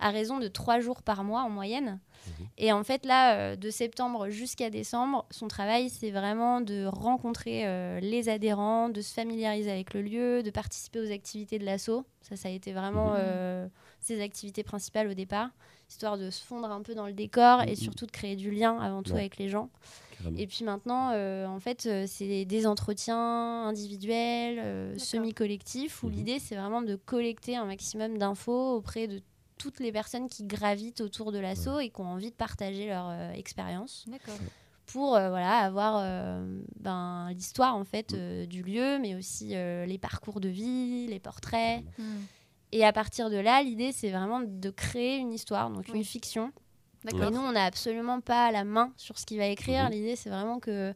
[0.00, 1.98] à raison de trois jours par mois en moyenne.
[2.26, 2.46] Mhm.
[2.58, 8.00] Et en fait, là, euh, de septembre jusqu'à décembre, son travail, c'est vraiment de rencontrer
[8.00, 12.04] les adhérents, de se familiariser avec le lieu, de participer aux activités de l'assaut.
[12.22, 13.70] Ça, ça a été vraiment Mhm.
[14.08, 15.50] Ses activités principales au départ,
[15.88, 18.78] histoire de se fondre un peu dans le décor et surtout de créer du lien
[18.78, 19.20] avant tout Ouais.
[19.20, 19.70] avec les gens.
[20.16, 20.36] Carrément.
[20.38, 26.12] Et puis maintenant, euh, en fait, euh, c'est des entretiens individuels, euh, semi-collectifs, où Mhm.
[26.14, 29.20] l'idée, c'est vraiment de collecter un maximum d'infos auprès de
[29.58, 33.08] toutes les personnes qui gravitent autour de l'assaut et qui ont envie de partager leur
[33.10, 34.38] euh, expérience D'accord.
[34.86, 38.16] pour euh, voilà, avoir euh, ben, l'histoire en fait Mm.
[38.16, 41.82] euh, du lieu, mais aussi euh, les parcours de vie, les portraits.
[42.72, 45.98] Et à partir de là, l'idée, c'est vraiment de créer une histoire, donc Oui.
[45.98, 46.52] une fiction.
[47.10, 49.84] Et nous, on n'a absolument pas la main sur ce qu'il va écrire.
[49.84, 49.90] Mhm.
[49.90, 50.92] L'idée, c'est vraiment que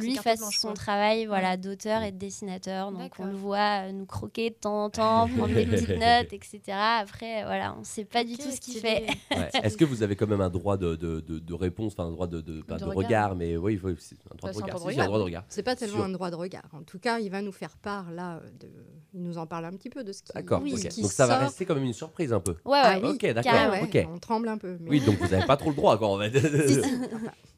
[0.00, 0.74] lui fasse blanche, son quoi.
[0.76, 2.92] travail voilà, d'auteur et de dessinateur.
[2.92, 6.32] Donc, on le voit euh, nous croquer de temps en temps, prendre des petites notes,
[6.32, 6.60] etc.
[7.00, 9.06] Après, voilà, on ne sait pas du tout ce qu'il fait.
[9.30, 9.50] Ouais.
[9.62, 12.12] Est-ce que vous avez quand même un droit de, de, de, de réponse, enfin un
[12.12, 12.96] droit de, de, pas De de regard.
[13.04, 14.76] regard, mais oui, oui, c'est un droit Bah, de regard.
[14.76, 15.06] droit de Si, c'est un regard.
[15.06, 15.44] droit de regard.
[15.48, 16.64] C'est pas tellement un droit de regard.
[16.72, 18.36] En tout cas, il va nous faire part là.
[18.36, 18.68] euh, De...
[19.16, 20.32] Il nous en parle un petit peu de ce qui.
[20.34, 20.60] D'accord.
[20.60, 20.72] Oui.
[21.00, 22.56] Donc ça va rester quand même une surprise un peu.
[22.64, 23.00] Ouais, Ah ouais.
[23.04, 23.52] oui, ok, d'accord.
[23.54, 23.86] Ah carrément.
[23.88, 24.08] ouais, Ok.
[24.12, 24.76] On tremble un peu.
[24.80, 26.08] mais- Oui, donc vous n'avez pas trop le droit, quoi.
[26.08, 26.32] En fait.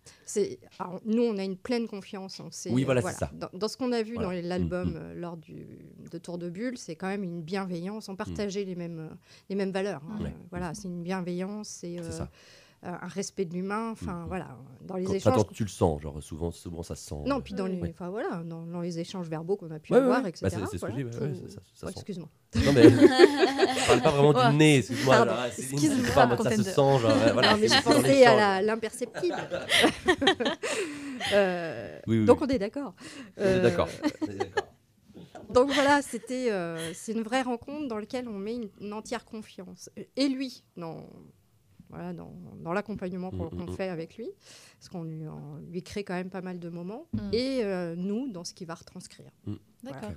[0.79, 2.41] Alors, nous, on a une pleine confiance.
[2.41, 3.31] On sait, Oui, voilà, c'est ça.
[3.35, 4.41] Dans, dans ce qu'on a vu Voilà.
[4.43, 5.67] dans l'album Mm, euh, lors du,
[6.11, 8.09] de Tour de Bulle, c'est quand même une bienveillance.
[8.09, 9.15] On partageait les, mêmes, euh,
[9.49, 10.03] les mêmes valeurs.
[10.11, 10.23] hein.
[10.23, 10.35] Ouais.
[10.51, 12.31] Voilà, c'est une bienveillance, c'est C'est euh, ça.
[12.85, 13.91] Euh, un respect de l'humain.
[13.93, 14.29] Enfin, Mm.
[14.29, 14.49] voilà.
[14.83, 15.35] Dans les Quand, échanges.
[15.37, 17.17] quand tu le sens, genre souvent, souvent ça se sent.
[17.27, 20.23] Non, puis dans les, voilà, dans, dans les échanges verbaux qu'on a pu Ouais, avoir,
[20.23, 20.29] ouais.
[20.29, 20.43] etc.
[20.45, 21.91] Bah, c'est- c'est ce que voilà, ouais, ça- ça.
[21.91, 22.29] Excuse-moi.
[22.65, 25.27] Non, mais je parle pas vraiment du nez, excuse-moi.
[25.49, 27.01] Excuse-moi, mode ça se sent, genre,
[27.33, 27.57] voilà.
[27.57, 29.37] mais c'est je pensais à l'imperceptible.
[31.33, 32.95] Euh, donc on est d'accord.
[33.39, 33.89] Euh, d'accord.
[35.51, 39.25] Donc voilà, c'était euh, c'est une vraie rencontre dans laquelle on met une, une entière
[39.25, 39.89] confiance.
[40.17, 41.05] Et lui, dans,
[41.89, 43.77] voilà, dans, dans l'accompagnement qu'on Mm, mm, mm.
[43.77, 44.29] fait avec lui,
[44.79, 47.19] parce qu'on lui, crée quand même pas mal de moments, Mm.
[47.33, 49.31] et euh, nous, dans ce qu'il va retranscrire.
[49.83, 50.11] D'accord.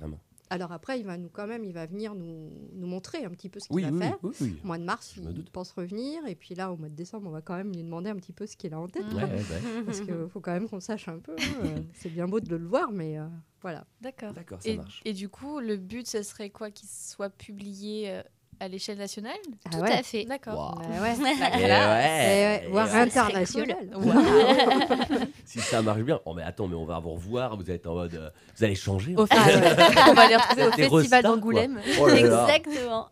[0.52, 3.48] Alors après, il va nous quand même, il va venir nous, nous montrer un petit
[3.48, 4.18] peu ce qu'il Oui, va oui, faire.
[4.24, 4.56] oui, oui.
[4.64, 5.48] Au mois de mars, Je il doute.
[5.50, 6.26] pense revenir.
[6.26, 8.32] Et puis là, au mois de décembre, on va quand même lui demander un petit
[8.32, 9.04] peu ce qu'il a en tête.
[9.12, 9.14] Mm.
[9.16, 9.82] Ouais, ouais, ouais.
[9.86, 11.36] Parce qu'il faut quand même qu'on sache un peu.
[11.38, 11.52] hein.
[11.66, 13.28] Euh, C'est bien beau de le voir, mais euh,
[13.62, 13.86] voilà.
[14.00, 14.32] D'accord.
[14.32, 15.02] D'accord, ça Et, marche.
[15.04, 16.72] et du coup, le but, ce serait quoi?
[16.72, 18.22] Qu'il soit publié euh,
[18.60, 19.32] à l'échelle nationale?
[19.64, 19.92] Ah Tout ouais.
[19.92, 20.24] à fait.
[20.24, 20.76] D'accord.
[20.76, 20.82] Wow.
[20.82, 21.14] Bah ouais.
[21.18, 23.00] Eh Et ouais, ouais, voire ouais.
[23.00, 23.76] international.
[25.44, 26.20] Si ça marche bien.
[26.24, 27.56] Oh, mais attends, mais on va vous revoir.
[27.56, 28.14] Vous allez être en mode.
[28.14, 29.14] euh, vous allez changer.
[29.16, 31.80] Au on va les retrouver au festival d'Angoulême.
[32.00, 32.08] Oh.
[32.08, 33.08] Exactement.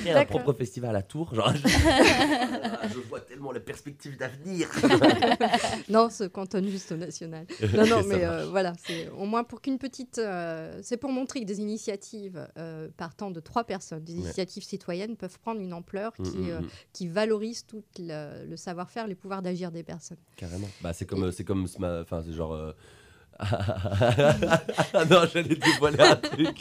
[0.00, 1.34] Créer un propre festival à Tours.
[1.34, 1.68] Genre, je...
[1.68, 4.68] je vois tellement la perspective d'avenir.
[5.88, 7.46] Non, se cantonne juste au national.
[7.74, 10.18] Non, non, mais euh, voilà, c'est au moins pour qu'une petite.
[10.18, 14.30] euh, c'est pour montrer que des initiatives euh, partant de trois personnes, des Ouais.
[14.42, 16.68] Initiatives citoyennes, peuvent prendre une ampleur qui, Mm, mm, euh, mm.
[16.92, 20.18] qui valorise tout le, le savoir-faire, les pouvoirs d'agir des personnes.
[20.36, 20.68] Carrément.
[20.80, 22.52] Bah, c'est comme, c'est comme, enfin, c'est genre.
[22.54, 22.72] euh,
[25.10, 26.58] non, j'allais dévoiler un truc.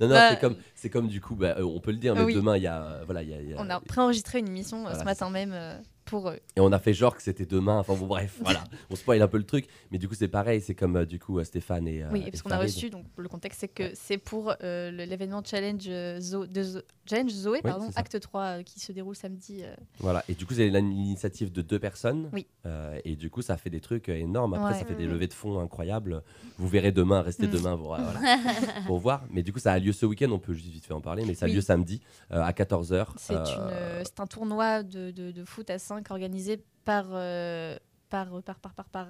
[0.00, 2.14] Non, non, Bah, c'est comme, c'est comme du coup, bah, euh, on peut le dire,
[2.14, 2.34] mais oui.
[2.34, 4.48] demain, il y a, euh, voilà, il y a, y a- On a préenregistré une
[4.48, 6.38] émission euh, Voilà, ce matin même euh, pour eux.
[6.56, 7.78] et on a fait genre que c'était demain.
[7.78, 10.60] Enfin bon, bref, voilà, on spoil un peu le truc, mais du coup, c'est pareil,
[10.60, 12.02] c'est comme euh, du coup euh, Stéphane et.
[12.04, 14.90] euh, Oui, et parce qu'on a reçu, donc le contexte c'est que c'est pour euh,
[14.90, 19.62] l'événement Challenge, euh, de Challenge Zoé, pardon, acte 3 euh, qui se déroule samedi.
[19.62, 19.74] euh.
[19.98, 22.30] Voilà, et du coup, c'est l'initiative de deux personnes.
[22.32, 22.46] Oui.
[22.66, 24.54] Euh, et du coup, ça fait des trucs énormes.
[24.54, 24.78] Après, Ouais.
[24.78, 26.22] ça fait des levées de fonds incroyables.
[26.58, 27.50] Vous verrez demain, restez Mm.
[27.50, 28.04] demain pour, voilà,
[28.86, 29.24] pour voir.
[29.30, 31.24] Mais du coup, ça a lieu ce week-end, on peut juste vite fait en parler,
[31.26, 31.54] mais ça a Oui.
[31.56, 33.06] lieu samedi à 14h.
[33.18, 33.34] C'est
[34.20, 37.08] un tournoi de, de- de foot à 5 organisé par.
[38.10, 39.08] par, par, par, par, par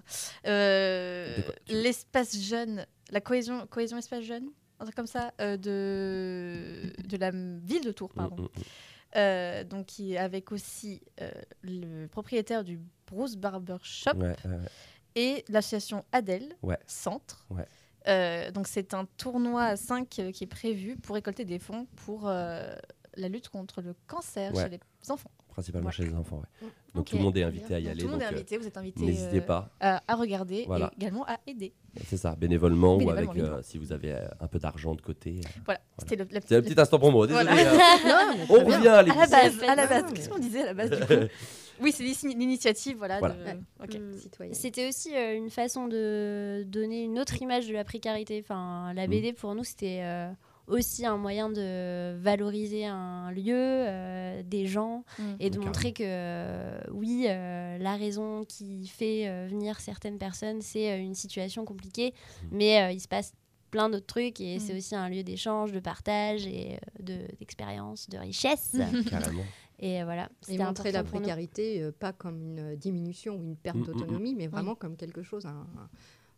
[1.69, 4.47] l'espace jeune, la cohésion, cohésion espace jeune,
[4.81, 8.49] un truc comme ça, euh, de, de la ville de Tours, pardon.
[9.17, 11.31] Euh, donc qui avec aussi euh,
[11.63, 14.35] le propriétaire du Bruce Barber Shop Ouais,
[15.15, 16.79] et l'association Adèle Ouais.
[16.87, 17.47] Centre.
[17.51, 18.51] Ouais.
[18.53, 23.29] Donc c'est un tournoi à 5 qui est prévu pour récolter des fonds pour la
[23.29, 25.31] lutte contre le cancer chez les enfants.
[25.55, 25.93] Principalement Ouais.
[25.93, 26.43] chez les enfants.
[26.63, 26.69] ouais.
[26.95, 27.77] Donc tout le monde est invité bien.
[27.77, 28.01] à y Donc, aller.
[28.01, 30.15] Tout le monde est donc, euh, invité, vous êtes invité N'hésitez euh, pas, à, à
[30.17, 30.91] regarder Voilà.
[30.93, 31.73] et également à aider.
[32.07, 35.41] c'est ça, bénévolement, ou avec euh, si vous avez euh, un peu d'argent de côté.
[35.45, 35.49] euh.
[35.65, 37.45] Voilà, c'était le, la- un petit instant pour moi, désolé.
[37.53, 37.73] Voilà.
[37.73, 37.77] euh,
[38.09, 38.77] Non, on très bien.
[38.77, 40.13] revient à à la base, à la Non, base.
[40.13, 41.13] Qu'est-ce qu'on disait à la base du coup
[41.81, 43.19] Oui, c'est l'ini- l'initiative, voilà.
[43.19, 43.35] Voilà.
[43.35, 43.59] de- Ouais.
[43.83, 43.95] ok.
[43.99, 44.53] Mm.
[44.53, 48.41] C'était aussi euh, une façon de donner une autre image de la précarité.
[48.45, 49.11] Enfin, la Mm.
[49.11, 50.31] BD pour nous c'était euh,
[50.67, 55.23] aussi un moyen de valoriser un lieu, euh, des gens Mm.
[55.41, 60.63] et de montrer que euh, oui, euh, la raison qui fait euh, venir certaines personnes,
[60.63, 62.47] c'est euh, une situation compliquée, Mm.
[62.53, 63.33] mais euh, il se passe
[63.71, 64.61] plein d'autres trucs et Mm.
[64.61, 68.77] c'est aussi un lieu d'échange, de partage et euh, de- d'expérience, de richesse.
[69.11, 69.43] Carrément.
[69.81, 73.77] et voilà, Et c'était montrer la précarité, euh, pas comme une diminution ou une perte
[73.77, 75.45] Mm, mm, d'autonomie, mais vraiment comme quelque chose.
[75.47, 75.91] un- un-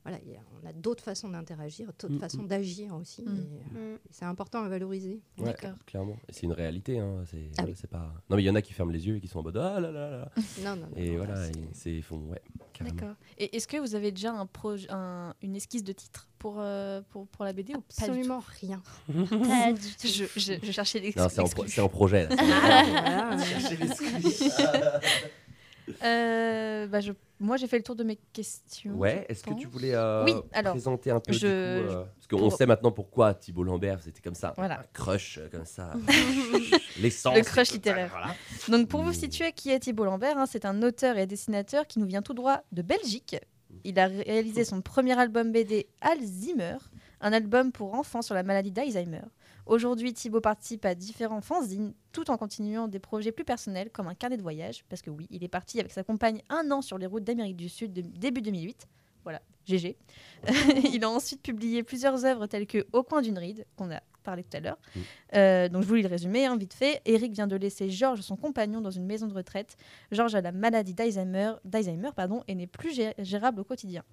[0.08, 2.48] voilà, y a- on a d'autres façons d'interagir, d'autres Mm, façons mm.
[2.48, 3.22] d'agir aussi.
[3.22, 3.26] Mm.
[3.36, 3.98] et, euh, Mm.
[4.10, 5.20] c'est important à valoriser.
[5.38, 5.72] Ouais, D'accord.
[5.84, 6.16] clairement.
[6.28, 6.98] Et C'est une réalité.
[6.98, 7.24] Hein.
[7.30, 7.74] C'est Ah oui.
[7.90, 8.12] pas.
[8.30, 9.56] Non, mais il y en a qui ferment les yeux et qui sont en mode
[9.56, 10.30] ah là là là.
[10.64, 12.40] Non, non, non, Et non, voilà, c'est- et c'est ils font ouais.
[12.80, 13.14] D'accord.
[13.38, 17.00] Et est-ce que vous avez déjà un projet, un- une esquisse de titre pour, euh,
[17.10, 18.82] pour, pour la BD ou pas du Absolument rien.
[19.08, 21.68] Pas du tout je, je, je cherchais l'ex- Non, c'est en, pro- l'exclu.
[21.74, 22.28] c'est en projet.
[22.28, 23.36] Là.
[23.36, 25.00] Voilà,
[26.02, 28.92] Euh, bah, je, moi, j'ai fait le tour de mes questions.
[28.94, 31.52] Ouais, est-ce que tu voulais euh, Oui, alors, présenter un peu du je- coup
[31.92, 34.52] euh, Parce qu'on pour- sait maintenant pourquoi Thibault Lambert, c'était comme ça.
[34.56, 34.80] Voilà.
[34.80, 35.92] Un crush comme ça.
[37.00, 37.36] L'essence.
[37.36, 38.10] Le crush littéraire.
[38.10, 38.34] Voilà.
[38.68, 39.14] Donc, pour vous Mm.
[39.14, 42.34] situer qui est Thibault Lambert, hein, c'est un auteur et dessinateur qui nous vient tout
[42.34, 43.36] droit de Belgique.
[43.84, 46.76] Il a réalisé son premier album BD Alzheimer,
[47.20, 49.20] un album pour enfants sur la maladie d'Alzheimer.
[49.66, 54.14] Aujourd'hui, Thibault participe à différents fanzines tout en continuant des projets plus personnels comme un
[54.14, 56.98] carnet de voyage, parce que oui, il est parti avec sa compagne un an sur
[56.98, 58.86] les routes d'Amérique du Sud de- début 2008.
[59.24, 59.96] Voilà, GG.
[60.92, 64.44] il a ensuite publié plusieurs œuvres telles que Au coin d'une ride, qu'on a parlé
[64.44, 64.78] tout à l'heure.
[64.94, 65.00] Mm.
[65.34, 67.02] Euh, donc je vous lis le résumé, hein, vite fait.
[67.04, 69.76] Eric vient de laisser Georges, son compagnon, dans une maison de retraite.
[70.12, 74.04] Georges a la maladie d'Alzheimer, pardon, et n'est plus gé- gérable au quotidien.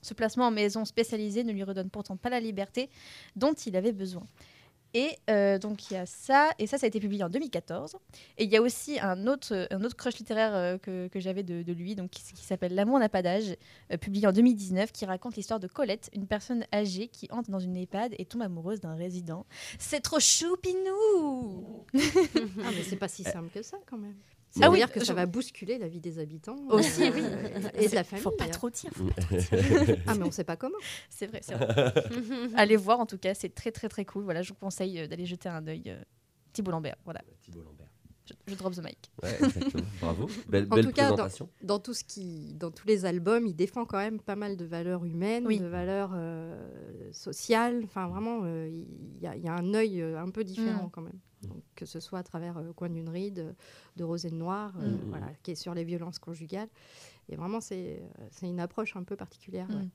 [0.00, 2.90] Ce placement en maison spécialisée ne lui redonne pourtant pas la liberté
[3.36, 4.24] dont il avait besoin.
[4.94, 7.96] Et euh, donc il y a ça, et ça, ça a été publié en 2014.
[8.38, 11.42] Et il y a aussi un autre, un autre crush littéraire euh, que, que j'avais
[11.42, 13.56] de, de lui, donc qui, qui s'appelle L'amour n'a pas d'âge,
[13.92, 17.60] euh, publié en 2019, qui raconte l'histoire de Colette, une personne âgée qui entre dans
[17.60, 19.46] une EHPAD et tombe amoureuse d'un résident.
[19.78, 24.16] C'est trop choupinou Ah, mais c'est pas si simple que ça quand même.
[24.54, 26.56] Ah Ça veut oui, dire que ça va bousculer la vie des habitants.
[26.68, 27.22] Aussi, euh, oui.
[27.84, 28.22] Et de la famille.
[28.22, 29.06] Faut pas trop dire, faut
[30.06, 30.76] Ah, mais on sait pas comment.
[31.08, 31.92] C'est vrai, c'est vrai.
[32.56, 34.24] Allez voir en tout cas, c'est très très très cool.
[34.24, 35.84] Voilà, je vous conseille euh, d'aller jeter un œil.
[35.86, 36.02] euh,
[36.52, 37.22] Thibault Lambert, voilà.
[37.40, 37.88] Thibault Lambert.
[38.24, 39.10] Je, je drop the mic.
[39.22, 39.84] Ouais, exactement.
[40.00, 40.28] Bravo.
[40.48, 41.48] Belle, En belle tout cas, dans- présentation.
[41.62, 44.64] dans tout ce qui, dans tous les albums, il défend quand même pas mal de
[44.64, 45.58] valeurs humaines, Oui.
[45.58, 47.80] de valeurs euh, sociales.
[47.84, 50.86] Enfin, vraiment, euh, il y, a- il y a un œil euh, un peu différent
[50.86, 50.90] Mm.
[50.92, 51.18] quand même.
[51.42, 53.56] Donc, que ce soit à travers euh, Coin d'une ride,
[53.96, 55.00] de Rosée Noire, euh, Mm.
[55.08, 56.68] voilà, qui est sur les violences conjugales.
[57.28, 59.68] Et vraiment, c'est c'est une approche un peu particulière.
[59.70, 59.76] ouais.
[59.82, 59.90] Mm.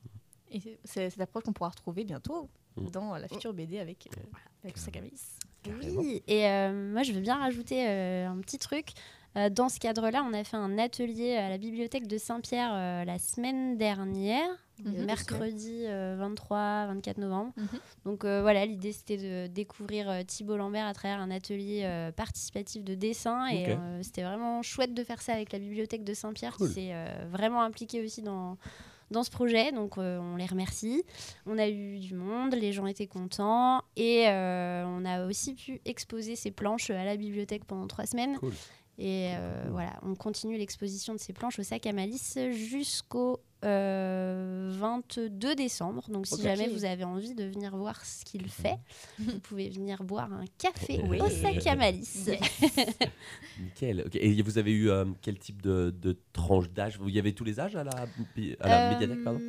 [0.50, 2.90] Et c'est- cette approche qu'on pourra retrouver bientôt Mm.
[2.90, 4.20] dans la future BD avec, euh,
[4.64, 5.38] avec Malice.
[5.62, 6.00] Carrément.
[6.00, 8.88] Oui, et euh, moi je veux bien rajouter euh, un petit truc.
[9.36, 13.18] Euh, dans ce cadre-là, on a fait un atelier à la bibliothèque de Saint-Pierre la
[13.18, 14.48] semaine dernière,
[14.84, 15.06] Mhm.
[15.06, 17.52] mercredi euh, 23-24 novembre.
[17.56, 17.66] Mhm.
[18.04, 21.82] Donc euh, voilà, l'idée c'était de découvrir euh, Thibault Lambert à travers un atelier
[22.16, 23.48] participatif de dessin.
[23.48, 26.68] Et c'était vraiment chouette de faire ça avec la bibliothèque de Saint-Pierre Cool.
[26.68, 26.94] qui s'est
[27.30, 28.56] vraiment impliquée aussi dans,
[29.10, 29.72] dans ce projet.
[29.72, 31.04] Donc euh, on les remercie.
[31.46, 33.82] On a eu du monde, les gens étaient contents.
[33.96, 38.38] Et euh, on a aussi pu exposer ces planches à la bibliothèque pendant trois semaines.
[39.00, 44.70] Et euh, voilà, on continue l'exposition de ces planches au sac à malice jusqu'au euh,
[44.74, 46.08] 22 décembre.
[46.10, 48.76] Donc si jamais vous avez envie de venir voir ce qu'il fait,
[49.20, 51.20] vous pouvez venir boire un café Oui.
[51.20, 52.28] au sac à malice.
[53.60, 54.04] Nickel.
[54.14, 56.98] Et vous avez eu euh, quel type de, de tranche d'âge?
[56.98, 59.40] Vous y avait tous les âges à la, à la Euh, médiathèque, pardon?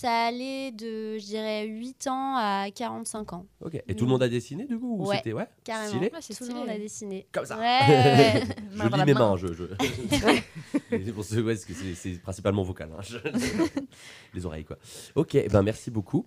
[0.00, 3.46] Ça allait de, je dirais, 8 ans à 45 ans.
[3.60, 3.80] Ok.
[3.86, 5.88] Et tout le monde a dessiné du coup ou Ouais, c'était ouais Carrément.
[5.90, 6.60] Stylé Ouais, c'est Tout le stylé.
[6.60, 7.26] monde a dessiné.
[7.32, 7.56] Comme ça.
[7.58, 8.42] Ouais, ouais, ouais.
[8.72, 9.20] Je Main dans lis la mes main.
[9.30, 9.46] mains, je.
[9.52, 9.64] je...
[10.90, 12.90] c'est pour ceux, ouais, parce que c'est- c'est principalement vocal.
[12.92, 13.00] hein.
[13.02, 13.18] Je-
[14.34, 14.78] Les oreilles, quoi.
[15.14, 16.26] Ok, eh ben merci beaucoup.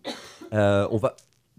[0.53, 1.15] Euh, on va.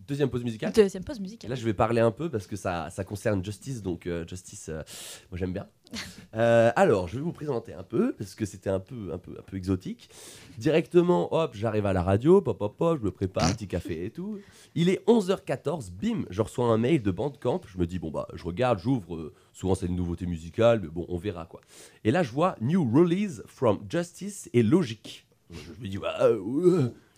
[0.09, 0.73] Deuxième pause musicale.
[0.73, 1.51] Deuxième pause musicale.
[1.51, 4.71] Là, je vais parler un peu parce que ça, ça concerne Justice, donc euh, Justice,
[4.71, 4.83] euh,
[5.31, 5.69] moi j'aime bien.
[6.35, 9.35] Euh, alors, je vais vous présenter un peu parce que c'était un peu, un peu,
[9.39, 10.11] un peu exotique.
[10.59, 14.11] Directement, hop, j'arrive à la radio, pop, pop, pop, je me prépare, petit café et
[14.11, 14.39] tout.
[14.75, 17.63] Il est 11h14, bim, je reçois un mail de Bandcamp.
[17.67, 19.33] Je me dis bon bah, je regarde, j'ouvre.
[19.55, 21.63] souvent c'est une nouveauté musicale, mais bon, on verra quoi.
[22.05, 25.27] Et là, je vois New Release from Justice et Logic.
[25.51, 26.29] Je me dis bah,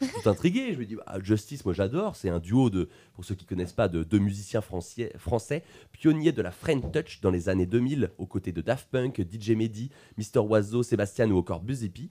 [0.01, 0.07] ouais.
[0.07, 0.73] Je suis tout intrigué.
[0.75, 2.17] Je me dis bah, Justice, moi j'adore.
[2.17, 6.33] C'est un duo de, pour ceux qui connaissent pas, de deux musiciens français, français pionniers
[6.33, 9.91] de la French Touch dans les années 2000, aux côtés de Daft Punk, DJ Mehdi,
[10.19, 12.11] Mister Oiseau, Sébastien ou encore Buzz Hippie.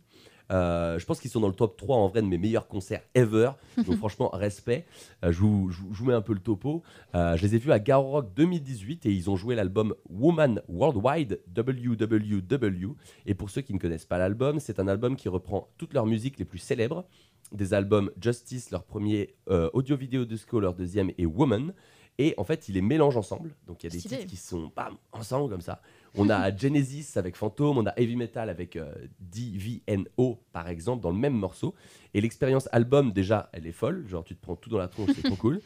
[0.51, 3.03] Euh, je pense qu'ils sont dans le top 3 en vrai de mes meilleurs concerts
[3.13, 3.51] ever.
[3.85, 4.87] Donc franchement, respect.
[5.23, 6.81] Euh, vous- je vous mets un peu le topo.
[7.13, 10.63] Euh, je les ai vus à Garo Rock 2018 et ils ont joué l'album Woman
[10.67, 12.95] Worldwide, WWW.
[13.27, 16.07] Et pour ceux qui ne connaissent pas l'album, c'est un album qui reprend toutes leurs
[16.07, 17.05] musiques les plus célèbres.
[17.51, 21.73] Des albums Justice, leur premier, euh, audio-vidéo disco, leur deuxième, et Woman.
[22.19, 23.55] Et en fait, il les mélange ensemble.
[23.65, 24.17] Donc il y a des Stylé.
[24.17, 25.81] titres qui sont bam, ensemble comme ça.
[26.15, 31.11] On a Genesis avec Phantom, on a Heavy Metal avec euh, DVNO par exemple dans
[31.11, 31.73] le même morceau.
[32.13, 34.05] Et l'expérience album déjà, elle est folle.
[34.07, 35.61] Genre tu te prends tout dans la tronche, c'est trop cool.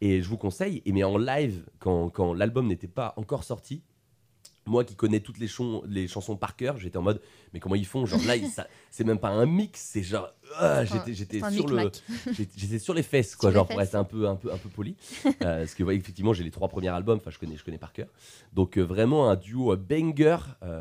[0.00, 0.82] Et je vous conseille.
[0.86, 3.82] Et mais en live, quand, quand l'album n'était pas encore sorti,
[4.68, 5.48] moi qui connais toutes les,
[6.08, 7.20] chansons par cœur, j'étais en mode
[7.52, 8.04] mais comment ils font?
[8.06, 8.34] Genre là,
[8.90, 12.02] c'est même pas un mix, c'est genre ah, j'étais sur le micmac.
[12.32, 14.56] J'étais- J'étais sur les fesses, quoi, Sur genre pour être un peu, un peu, un
[14.56, 14.96] peu poli.
[15.26, 17.78] Euh, parce que, ouais, effectivement, j'ai les trois premiers albums, enfin, je connais, je connais
[17.78, 18.08] par cœur.
[18.54, 20.38] Donc, euh, vraiment un duo euh, banger,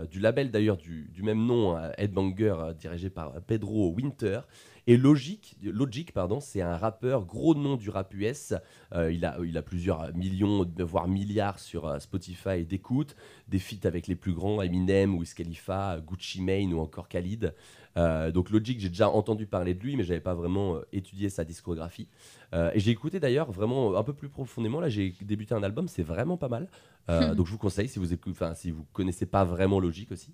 [0.10, 4.42] du label d'ailleurs du, du même nom, Headbanger, dirigé par Pedro Winter.
[4.90, 8.54] Et Logic, Logic pardon, c'est un rappeur, gros nom du rap US.
[8.94, 13.16] Euh, il, a, il a plusieurs millions, voire milliards sur euh, Spotify d'écoute,
[13.50, 17.54] des feats avec les plus grands, Eminem, Wiz Khalifa, Gucci Mane ou encore Khalid.
[17.98, 21.44] Euh, donc Logic, j'ai déjà entendu parler de lui, mais j'avais pas vraiment étudié sa
[21.44, 22.08] discographie.
[22.54, 24.80] Euh, et j'ai écouté d'ailleurs vraiment un peu plus profondément.
[24.80, 26.70] Là, j'ai débuté un album, c'est vraiment pas mal.
[27.10, 30.12] Euh, donc je vous conseille si vous écoutez, enfin si vous connaissez pas vraiment Logic
[30.12, 30.34] aussi.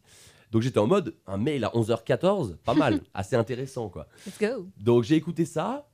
[0.54, 4.08] Donc j'étais en mode un mail à 11h14, pas mal, assez intéressant quoi.
[4.28, 4.68] Let's go.
[4.78, 5.90] Donc j'ai écouté ça.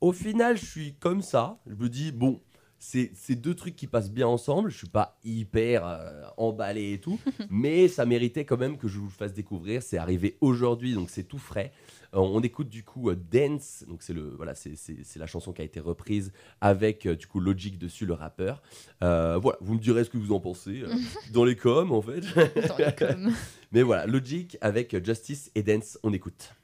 [0.00, 1.58] Au final, je suis comme ça.
[1.66, 2.40] Je me dis, bon,
[2.82, 4.70] c'est deux trucs qui passent bien ensemble.
[4.70, 7.20] Je suis pas hyper euh, emballé et tout.
[7.50, 9.82] mais ça méritait quand même que je vous le fasse découvrir.
[9.82, 11.72] C'est arrivé aujourd'hui, donc c'est tout frais.
[12.14, 13.84] Euh, on écoute du coup euh, Dance.
[13.86, 14.74] Donc c'est le voilà, c'est-
[15.16, 18.62] la chanson qui a été reprise avec du coup Logic dessus, le rappeur.
[19.00, 20.82] Voilà, vous me direz ce que vous en pensez
[21.32, 22.20] dans les coms en fait.
[22.66, 23.30] Dans les coms.
[23.72, 26.54] mais voilà, Logic avec Justice et Dance, on écoute.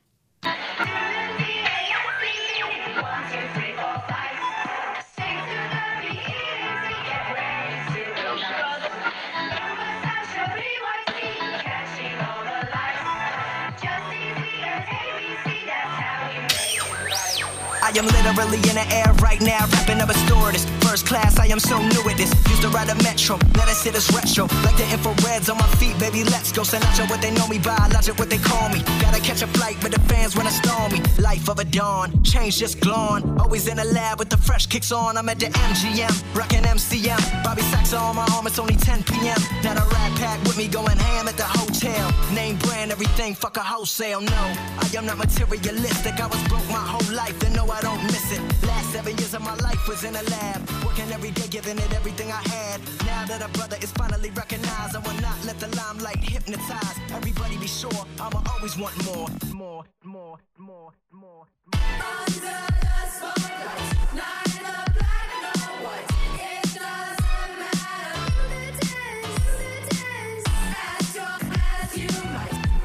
[17.99, 20.86] Am literally in the air right now, rapping up a stewardess.
[20.97, 22.33] First class, I am so new at this.
[22.49, 24.45] Used to ride a metro, let us hit us retro.
[24.65, 26.63] Like the infrareds on my feet, baby, let's go.
[26.63, 28.81] Sinatra, what they know me by, logic, what they call me.
[29.03, 31.03] Gotta catch a flight with the fans when I storm me.
[31.19, 33.29] Life of a dawn, change just glowing.
[33.39, 35.19] Always in the lab with the fresh kicks on.
[35.19, 37.45] I'm at the MGM, rocking MCM.
[37.45, 39.37] Bobby Sacks on my arm, it's only 10 p.m.
[39.63, 42.11] Now the rat pack with me going ham at the hotel.
[42.35, 44.23] Name brand, everything, fuck a wholesale.
[44.23, 44.43] No,
[44.81, 46.19] I am not materialistic.
[46.19, 48.41] I was broke my whole life, and no, I don't miss it.
[48.67, 51.93] Last seven years of my life was in a lab, Working every day, giving it
[51.95, 52.81] everything I had.
[53.05, 56.97] Now that a brother is finally recognized, I will not let the limelight hypnotize.
[57.13, 59.29] Everybody be sure, I'ma always want more.
[59.53, 61.45] More, more, more, more.
[61.75, 64.47] Under the spotlight, not
[64.95, 66.11] black and white.
[66.39, 68.15] It doesn't matter.
[68.49, 70.45] Do the dance, do the dance.
[70.87, 71.37] As your
[71.75, 72.15] as you.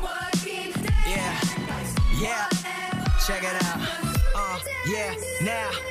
[0.02, 1.90] Working day and night.
[2.20, 2.50] Yeah.
[3.28, 3.80] Check it out.
[4.36, 5.91] Uh, yeah, now.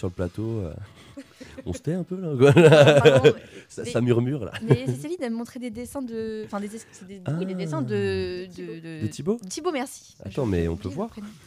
[0.00, 0.72] Sur le plateau, euh,
[1.66, 2.30] on se tait un peu là.
[3.68, 4.52] ça, mais- ça murmure là.
[4.62, 6.42] Mais Cécile elle me montrait des dessins de.
[6.46, 8.46] Enfin, des, des, c'est des- oui, des dessins de.
[8.56, 9.38] De, de, De Thibaut?
[9.48, 10.16] Thibaut, merci.
[10.24, 11.10] Attends, mais on peut voir.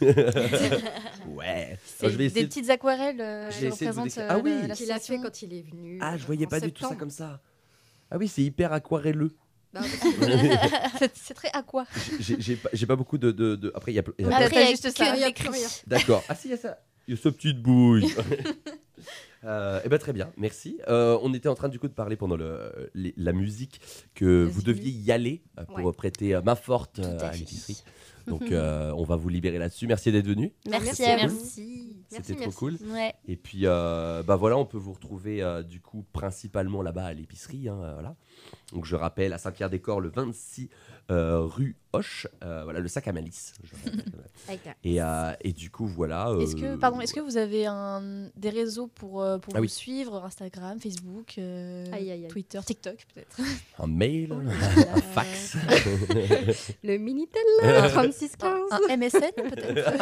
[1.28, 1.78] Ouais.
[1.84, 3.98] C'est Alors, je vais essayer des de- petites aquarelles euh, de vous décrire.
[4.18, 4.50] euh, Ah oui.
[4.50, 5.16] la- qu'il a l'association.
[5.16, 5.98] fait quand il est venu.
[6.00, 7.00] Ah, je voyais en pas du tout ça septembre.
[7.00, 7.40] comme ça.
[8.10, 9.32] Ah oui, c'est hyper aquarelleux.
[9.72, 9.80] Bah,
[11.00, 11.84] C'est c'est très aqua.
[12.20, 13.32] J'ai- J'ai pas, j'ai pas beaucoup de.
[13.32, 14.04] de- de- Après, il y a.
[14.18, 15.04] il y a- T'as- Après, il y a juste ça.
[15.12, 15.88] a.
[15.88, 16.22] D'accord.
[16.28, 16.78] Ah si, il y a ça.
[17.06, 18.06] Il y a sa petite bouille.
[19.46, 20.78] Euh, eh ben très bien, merci.
[20.88, 23.78] Euh, on était en train du coup de parler pendant le, les- la musique
[24.14, 25.92] que vous deviez y aller euh, pour Ouais.
[25.92, 27.82] prêter euh, main forte euh, à l'épicerie.
[28.26, 29.86] Donc euh, on va vous libérer là-dessus.
[29.86, 30.54] Merci d'être venu.
[30.66, 31.04] Merci Merci.
[31.04, 31.34] à vous.
[31.36, 31.96] Merci.
[32.08, 32.56] C'était trop merci.
[32.56, 32.78] cool.
[32.90, 33.12] Ouais.
[33.28, 37.12] Et puis euh, bah voilà, on peut vous retrouver euh, du coup principalement là-bas à
[37.12, 37.68] l'épicerie.
[37.68, 38.16] hein, voilà.
[38.72, 40.70] Donc je rappelle à Saint-Pierre-des-Corps le 26
[41.10, 43.54] euh, rue Hoche, euh, voilà le sac à malice.
[44.84, 46.32] et, euh, et du coup voilà.
[46.40, 49.62] Est-ce que, euh, pardon, est-ce que vous avez un, des réseaux pour, pour Ah vous
[49.62, 49.68] oui.
[49.68, 50.24] suivre?
[50.24, 52.28] Instagram, Facebook, euh, Aïe, aïe, aïe.
[52.28, 53.36] Twitter, TikTok peut-être?
[53.78, 55.56] Un mail, Oh un fax.
[56.82, 57.42] Le Minitel,
[57.90, 58.60] 3615.
[58.90, 59.92] Un MSN peut-être?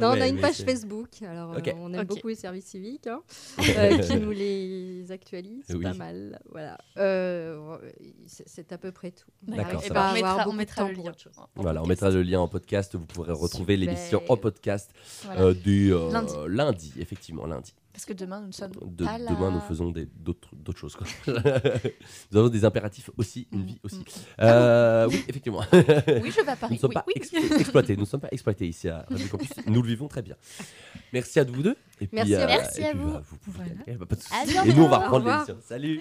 [0.00, 1.08] Non, on a une page c'est- Facebook.
[1.22, 3.22] Alors, euh, on aime beaucoup les services civiques hein,
[3.60, 5.82] euh, qui nous les actualisent Oui.
[5.82, 6.40] pas mal.
[6.50, 6.78] Voilà.
[6.96, 7.76] Euh,
[8.26, 9.28] c'est- c'est à peu près tout.
[9.48, 10.46] On D'accord, marche.
[10.46, 11.12] à on mettra, on le lien.
[11.56, 11.88] Voilà, on podcast.
[11.88, 12.94] mettra le lien en podcast.
[12.96, 14.90] Vous pourrez retrouver l'émission en podcast
[15.24, 15.40] Voilà.
[15.42, 16.34] euh, dès euh, Lundi.
[16.48, 17.72] lundi, effectivement, lundi.
[17.92, 19.30] Parce que demain nous ne sommes De- pas là.
[19.30, 20.48] demain, nous faisons des- d'autres
[20.78, 20.96] choses.
[20.96, 21.06] quoi.
[22.32, 23.98] nous avons des impératifs aussi, une Mm, vie aussi.
[24.00, 24.04] mm.
[24.40, 25.60] Euh, oui, effectivement.
[25.72, 27.12] Oui, je vais à Nous ne sommes oui, pas oui.
[27.16, 27.94] explo- exploités.
[27.94, 29.48] Nous ne sommes pas exploités ici à Radio Campus.
[29.68, 30.34] Nous le vivons très bien.
[31.12, 31.76] Merci à vous deux.
[32.00, 32.46] Et puis, Merci à vous.
[32.52, 33.12] Merci et à puis, vous.
[33.12, 33.72] bah, vous pouvez Voilà.
[33.86, 34.34] y aller, bah, pas de souci.
[34.58, 35.56] À Et nous, on va reprendre l'émission.
[35.62, 36.00] Salut.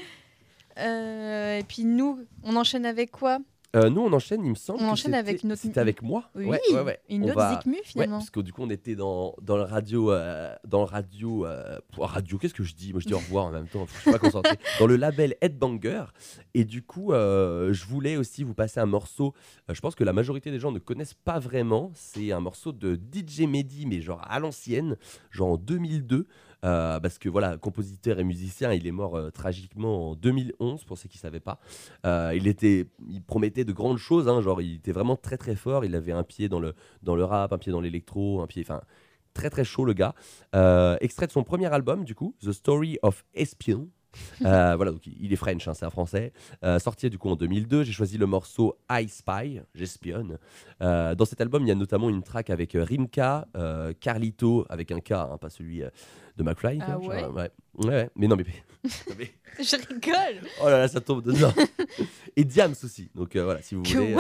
[0.80, 3.38] Euh, et puis nous, on enchaîne avec quoi?
[3.76, 4.82] Euh, nous, on enchaîne, il me semble.
[4.84, 6.30] On enchaîne avec notre- C'était avec moi.
[6.36, 7.00] Oui, ouais, ouais, ouais.
[7.10, 8.20] une On autre va- Zikmu finalement.
[8.20, 10.12] parce que du coup, on était dans, dans le radio.
[10.12, 11.46] euh, dans le radio.
[11.48, 12.92] euh, radio, qu'est-ce que je dis?
[12.92, 13.88] Moi, je dis au revoir en même temps.
[13.88, 14.58] Je suis pas concentré.
[14.80, 16.04] dans le label Headbanger.
[16.54, 19.34] Et du coup, je voulais aussi vous passer un morceau.
[19.68, 21.92] je pense que la majorité des gens ne connaissent pas vraiment.
[21.96, 24.98] C'est un morceau de DJ Mehdi, mais genre à l'ancienne,
[25.32, 26.28] genre en 2002.
[26.64, 30.98] Euh, parce que voilà, compositeur et musicien, il est mort euh, tragiquement en 2011, pour
[30.98, 31.60] ceux qui ne savaient pas.
[32.06, 35.56] Euh, il, était, il promettait de grandes choses, hein, genre il était vraiment très très
[35.56, 35.86] fort.
[35.86, 38.64] Il avait un pied dans le, dans le rap, un pied dans l'électro, un pied.
[38.66, 38.82] Enfin,
[39.34, 40.16] très très chaud le gars.
[41.02, 43.90] Extrait de son premier album, du coup, The Story of Espion.
[44.44, 46.34] Euh, voilà, donc il est French, hein, c'est un français.
[46.64, 50.38] Euh, sorti du coup en 2002, j'ai choisi le morceau I Spy, j'espionne.
[50.82, 53.48] Euh, dans cet album, il y a notamment une track avec Rimka,
[54.00, 55.82] Carlito, avec un K, hein, pas celui
[56.38, 56.80] de McFly.
[56.82, 57.52] Ah ouais genre, ouais.
[57.76, 58.46] Ouais, mais non, mais.
[59.60, 60.48] Je rigole.
[60.62, 61.54] Oh là là, ça tombe dedans.
[62.36, 63.10] et Diams aussi.
[63.14, 64.16] Donc voilà, si vous Que voulez,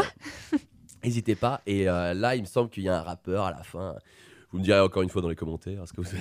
[1.04, 1.62] n'hésitez pas.
[1.66, 3.96] Et là, il me semble qu'il y a un rappeur à la fin.
[4.52, 5.82] Vous me direz encore une fois dans les commentaires.
[5.82, 6.18] Est-ce que vous...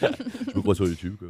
[0.00, 1.16] Je me crois sur YouTube.
[1.18, 1.28] quoi.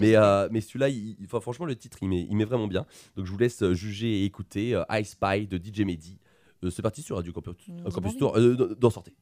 [0.00, 2.66] Mais euh, mais celui-là, il- il- enfin, franchement, le titre, il met, il met vraiment
[2.68, 2.86] bien.
[3.16, 6.18] Donc je vous laisse euh, juger et écouter euh, I Spy de DJ Mehdi.
[6.64, 7.54] Euh, C'est parti sur Radio Campus.
[8.18, 8.36] Tour.
[8.36, 9.12] Euh, dans sortez.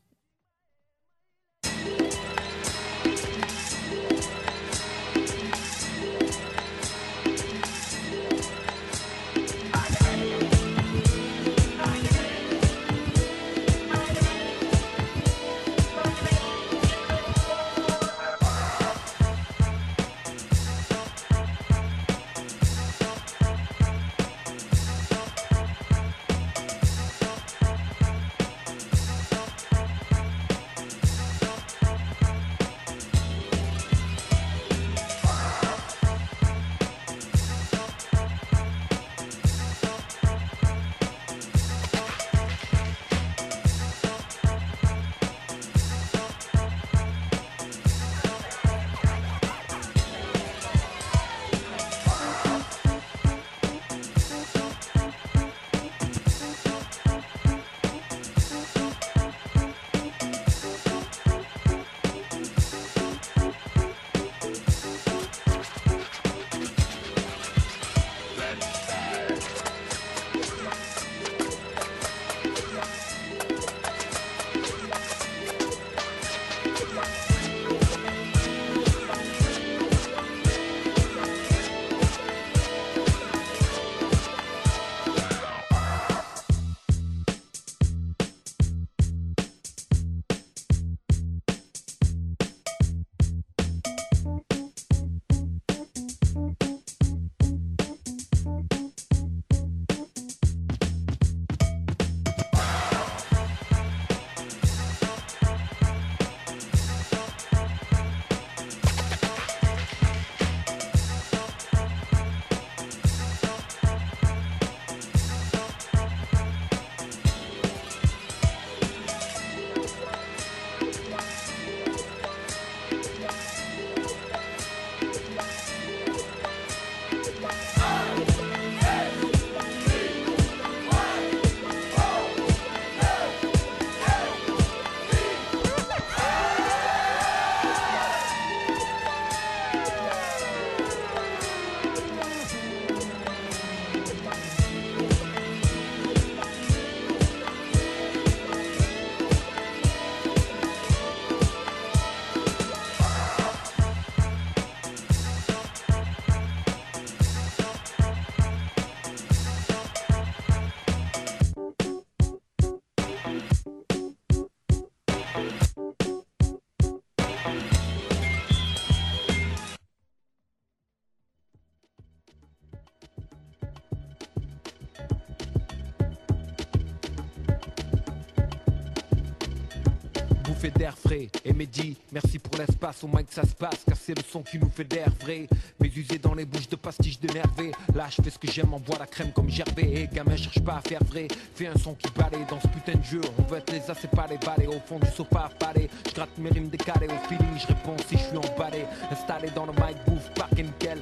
[181.09, 181.29] Frais.
[181.45, 184.43] Et Mehdi, merci pour l'espace, au moins que ça se passe, car c'est le son
[184.43, 185.49] qui nous fait d'air vrai.
[185.81, 187.73] Mais usé dans les bouches de pastiches d'énervé.
[187.95, 190.03] Là, je fais ce que j'aime, en bois la crème comme Gervais.
[190.03, 191.29] Et gamin, cherche pas à faire vrai.
[191.55, 193.21] Fais un son qui balaye dans ce putain de jeu.
[193.39, 194.67] On veut être les as, c'est pas les balais.
[194.67, 197.09] Au fond du sofa affalé, je gratte mes rimes décalées.
[197.09, 198.85] Au feeling, je réponds si je suis emballé.
[199.11, 200.99] Installé dans le mic, bouffe, parc et nickel.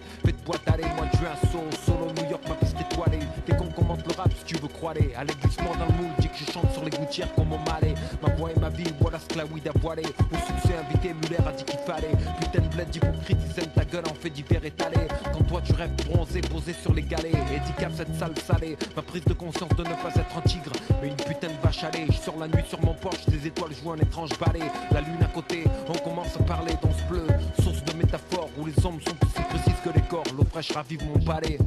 [0.47, 1.65] Boîte d'aller, moi je un saut.
[1.85, 3.19] Solo New York, ma piste étoilée.
[3.47, 4.87] Dès qu'on commente le rap, si tu veux croire.
[4.87, 7.95] Allez, glissement dans le moule, dis que je chante sur les gouttières comme au malais.
[8.23, 10.05] Ma voix et ma vie, voilà ce que la oui d'avoiler.
[10.05, 12.15] Au succès invité, Muller a dit qu'il fallait.
[12.41, 15.09] Putain de bled hypocrite, ils aiment ta gueule en fait divers étalé.
[15.33, 17.35] Quand toi tu rêves bronzé, posé sur les galets.
[17.35, 18.77] Handicap cette salle salée.
[18.95, 20.73] Ma prise de conscience de ne pas être un tigre,
[21.03, 22.07] mais une putain de vache allée.
[22.09, 24.71] Je sors la nuit sur mon porche, des étoiles jouent un étrange balai.
[24.93, 27.27] La lune à côté, on commence à parler dans ce bleu.
[27.61, 30.23] Source de métaphores où les hommes sont aussi précises que les corps.
[30.37, 31.59] L'eau fraîche ravive mon palais.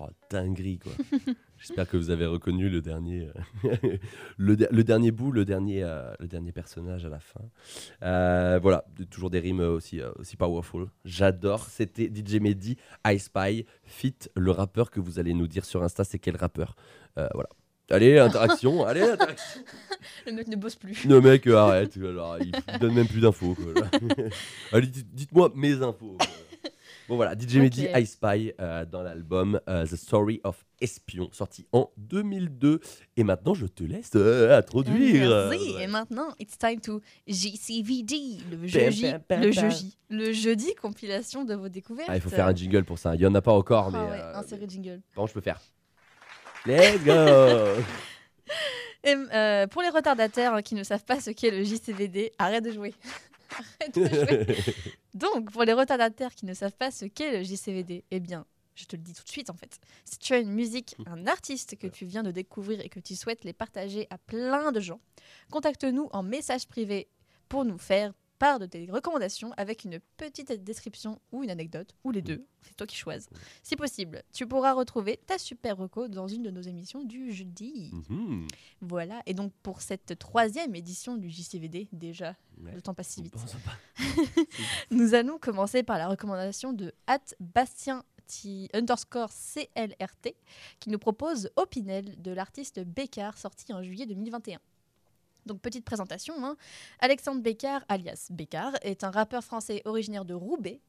[0.00, 0.92] Oh, dinguerie, quoi.
[1.58, 3.28] J'espère que vous avez reconnu le dernier,
[3.64, 3.96] euh,
[4.36, 7.40] le, de- le dernier bout, le dernier, euh, le dernier personnage à la fin.
[8.02, 10.88] Euh, voilà, toujours des rimes aussi, aussi powerful.
[11.04, 11.66] J'adore.
[11.66, 12.76] C'était DJ Mehdi,
[13.06, 16.74] I Spy, fit le rappeur que vous allez nous dire sur Insta, c'est quel rappeur.
[17.16, 17.48] Voilà.
[17.90, 19.60] Allez, interaction, allez, interaction.
[20.26, 21.04] Le mec ne bosse plus.
[21.04, 23.54] Le mec, euh, arrête, alors, il, il donne même plus d'infos.
[23.54, 23.84] quoi.
[24.72, 26.16] Allez, dites- dites-moi mes infos.
[26.18, 26.26] quoi.
[27.06, 28.00] Bon voilà, DJ Mehdi, Ok.
[28.00, 32.80] I Spy euh, dans l'album euh, The Story of Espion, sorti en 2002.
[33.18, 35.48] Et maintenant, je te laisse euh, introduire.
[35.50, 35.74] Merci.
[35.80, 41.68] Et maintenant, it's time to JCVD, le jeudi, le jeudi, le jeudi compilation de vos
[41.68, 42.08] découvertes.
[42.10, 43.14] Ah, il faut faire un jingle pour ça.
[43.14, 45.02] Il y en a pas encore, mais Ah ouais, euh, insérer jingle.
[45.14, 45.60] bon, je peux faire?
[46.66, 47.12] Let's go.
[49.04, 52.64] Et, euh, pour les retardataires hein, qui ne savent pas ce qu'est le JCVD, arrête
[52.64, 52.94] de jouer.
[53.80, 54.46] arrête de jouer.
[55.14, 58.86] Donc, pour les retardataires qui ne savent pas ce qu'est le JCVD, eh bien, je
[58.86, 59.78] te le dis tout de suite en fait.
[60.06, 63.14] Si tu as une musique, un artiste que tu viens de découvrir et que tu
[63.14, 65.00] souhaites les partager à plein de gens,
[65.50, 67.08] contacte-nous en message privé
[67.50, 68.14] pour nous faire
[68.44, 72.76] part de tes recommandations avec une petite description ou une anecdote, ou les deux, c'est
[72.76, 73.26] toi qui choisis.
[73.62, 77.90] Si possible, tu pourras retrouver ta super reco dans une de nos émissions du jeudi.
[78.10, 78.46] Mhm.
[78.82, 82.72] Voilà, et donc pour cette troisième édition du JCVD, déjà, Ouais.
[82.74, 83.32] le temps passe si vite.
[83.34, 83.40] Bon.
[84.90, 90.34] Nous allons commencer par la recommandation de at Bastien T- underscore CLRT
[90.80, 94.58] qui nous propose Opinel de l'artiste Bécard sorti en juillet 2021.
[95.46, 96.56] Donc petite présentation, hein.
[97.00, 100.80] Alexandre Bécard, alias Bécard, est un rappeur français originaire de Roubaix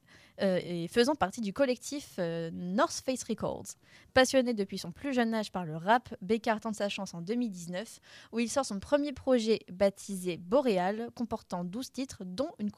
[0.41, 3.65] euh, et faisant partie du collectif euh, North Face Records.
[4.13, 7.99] Passionné depuis son plus jeune âge par le rap, Bécard tente sa chance en 2019
[8.31, 12.71] où il sort son premier projet baptisé Boréal, comportant 12 titres, dont une,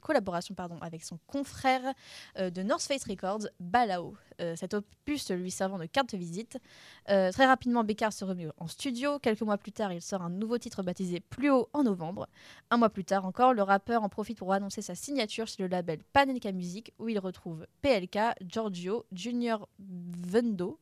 [0.00, 1.94] collaboration pardon, avec son confrère
[2.38, 4.16] euh, de North Face Records, Balao.
[4.40, 6.58] Euh, cet opus lui servant de carte de visite.
[7.06, 9.18] Très rapidement, Bécard se remet en studio.
[9.20, 12.28] Quelques mois plus tard, il sort un nouveau titre baptisé Plus haut en novembre.
[12.70, 15.68] Un mois plus tard encore, le rappeur en profite pour annoncer sa signature chez le
[15.68, 20.80] label Panenka Music, où il retrouve PLK, Giorgio, Junior Vendo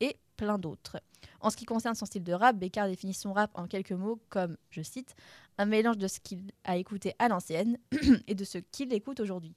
[0.00, 1.00] et plein d'autres.
[1.40, 4.20] En ce qui concerne son style de rap, Bécard définit son rap en quelques mots
[4.28, 5.14] comme, je cite,
[5.58, 7.78] un mélange de ce qu'il a écouté à l'ancienne
[8.26, 9.54] et de ce qu'il écoute aujourd'hui.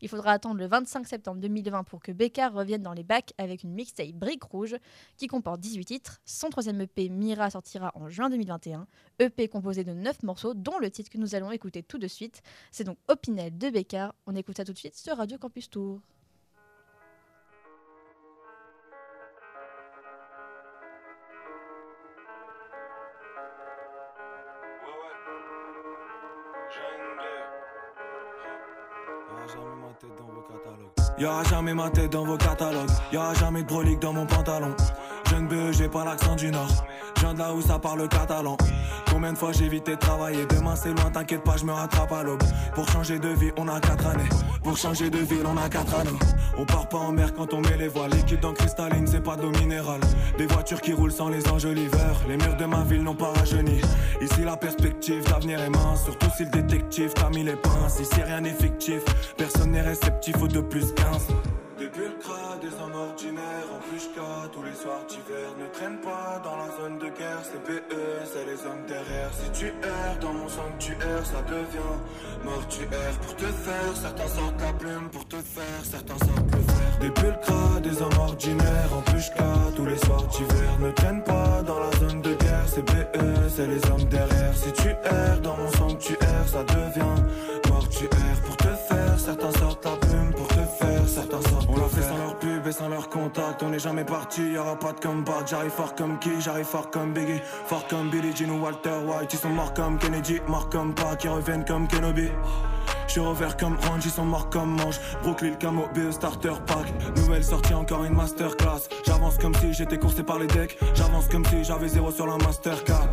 [0.00, 3.62] Il faudra attendre le 25 septembre 2020 pour que Bécard revienne dans les bacs avec
[3.62, 4.76] une mixtape Brique Rouge
[5.16, 6.20] qui comporte 18 titres.
[6.24, 8.86] Son troisième EP Mira sortira en juin 2021.
[9.18, 12.42] EP composé de 9 morceaux, dont le titre que nous allons écouter tout de suite.
[12.70, 14.14] C'est donc Opinel de Bécard.
[14.26, 16.00] On écoute ça tout de suite sur Radio Campus Tour.
[31.18, 32.90] Y'aura jamais ma tête dans vos catalogues.
[33.10, 34.74] Y'aura jamais de brolique dans mon pantalon.
[35.30, 36.84] Jeune BE, j'ai pas l'accent du nord.
[37.16, 38.56] Je viens de là où ça parle catalan.
[39.10, 40.46] Combien de fois j'ai évité de travailler?
[40.46, 42.42] Demain c'est loin, t'inquiète pas, je me rattrape à l'aube.
[42.74, 44.28] Pour changer de vie, on a 4 années.
[44.62, 46.18] Pour changer de ville, on a 4 anneaux.
[46.58, 48.10] On part pas en mer quand on met les voiles.
[48.10, 50.00] Liquide dans cristalline, c'est pas d'eau minérale.
[50.38, 52.20] Des voitures qui roulent sans les enjoliveurs.
[52.28, 53.80] Les murs de ma ville n'ont pas rajeuni.
[54.20, 56.04] Ici la perspective d'avenir est mince.
[56.04, 58.00] Surtout si le détective t'a mis les pinces.
[58.00, 59.02] Ici rien n'est fictif.
[59.36, 61.28] Personne n'est réceptif au 2 plus 15.
[65.08, 69.30] D'hiver Ne traîne pas dans la zone de guerre, c'est PE, c'est les hommes derrière.
[69.32, 71.96] Si tu erres dans mon sanctuaire, ça devient
[72.44, 73.18] mortuaire.
[73.22, 76.98] Pour te faire, certains sortent la plume, pour te faire, certains sortent le fer.
[77.00, 78.90] Des pulcras, des hommes ordinaires.
[78.96, 79.30] En plus
[79.74, 80.70] tous les soirs d'hiver.
[80.80, 84.56] Ne traîne pas dans la zone de guerre, c'est PE, c'est les hommes derrière.
[84.56, 87.22] Si tu erres dans mon sanctuaire, ça devient
[93.62, 95.48] On n'est jamais parti, y'aura pas de comeback.
[95.48, 97.40] J'arrive fort comme qui, j'arrive fort comme Biggie.
[97.66, 101.16] Fort comme Billie Jean ou Walter White Ils sont morts comme Kennedy, morts comme pas
[101.16, 102.28] Qui reviennent comme Kenobi.
[103.06, 107.16] Je suis revers comme Range, ils sont morts comme Manche Brooklyn, Camo, BE Starter Pack.
[107.16, 108.88] Nouvelle sortie, encore une masterclass.
[109.06, 110.76] J'avance comme si j'étais coursé par les decks.
[110.94, 113.08] J'avance comme si j'avais zéro sur la Mastercard.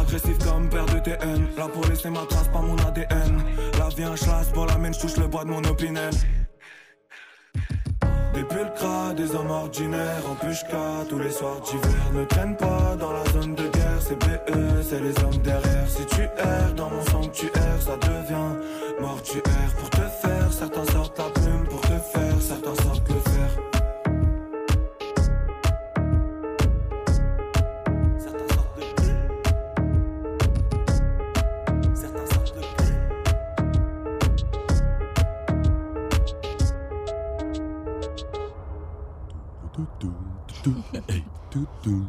[0.00, 3.42] Agressif comme père de TN Là pour laisser ma trace, pas mon ADN
[3.78, 6.14] La vie un chlasse, pour la main, je touche le bois de mon opinel
[8.38, 12.12] Des pulcras, des hommes ordinaires en pushka Tous les soirs d'hiver.
[12.14, 15.88] Ne traîne pas dans la zone de guerre C'est BE, c'est les hommes derrière.
[15.88, 18.60] Si tu erres dans mon sanctuaire Ça devient
[19.00, 19.72] mortuaire.
[19.76, 23.07] Pour te faire, certains sortent la plume Pour te faire, certains sortent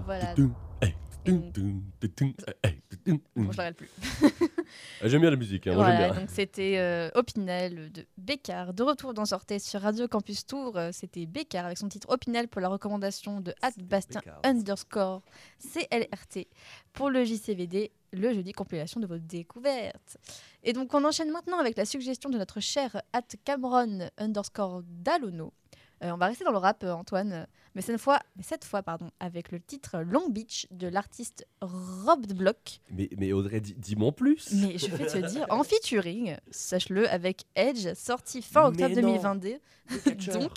[0.10, 0.34] Voilà.
[0.82, 0.88] Ah,
[3.36, 3.89] Bon, je l'arrête plus.
[5.03, 6.22] J'aime bien la musique, hein, moi, j'aime Voilà, bien.
[6.22, 8.74] donc c'était euh, Opinel de Bécard.
[8.74, 12.47] De retour dans Sortez sur Radio Campus Tour, euh, c'était Bécard avec son titre Opinel
[12.47, 15.22] pour la recommandation de At Bastien underscore
[15.60, 16.47] CLRT
[16.93, 20.18] pour le JCVD, le jeudi compilation de vos découvertes.
[20.64, 25.53] Et donc on enchaîne maintenant avec la suggestion de notre cher At Cameron underscore Dalono.
[26.04, 27.45] Euh, on va rester dans le rap, euh, Antoine,
[27.76, 32.26] mais cette fois, mais cette fois pardon, avec le titre Long Beach de l'artiste Rob
[32.26, 32.80] de Block.
[32.91, 34.52] Mais, mais Audrey, dis- dis-moi plus.
[34.54, 39.36] Mais je vais te dire, en featuring, sache-le, avec Edge, sorti fin octobre Mais non.
[39.36, 39.60] 2022.
[40.39, 40.52] Donc,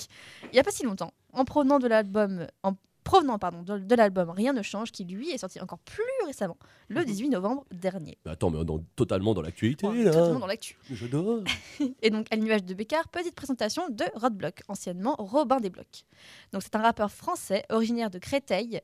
[0.44, 2.74] il n'y a pas si longtemps, en provenant de l'album, en
[3.04, 6.56] provenant pardon, de, de l'album Rien ne change, qui lui est sorti encore plus récemment,
[6.88, 8.18] le 18 novembre dernier.
[8.24, 10.10] Mais attends, mais on est totalement dans l'actualité là.
[10.12, 10.78] totalement dans l'actu.
[10.90, 11.40] J'adore.
[12.02, 16.04] Et donc, à l'image de Bécard, petite présentation de Rod Block, anciennement Robin des Blocs.
[16.52, 18.80] Donc, c'est un rappeur français originaire de Créteil.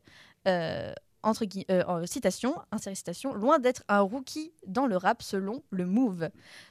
[0.46, 0.92] euh,
[1.24, 2.54] entre gui- euh, en citation,
[2.94, 6.28] citation, loin d'être un rookie dans le rap selon le Move.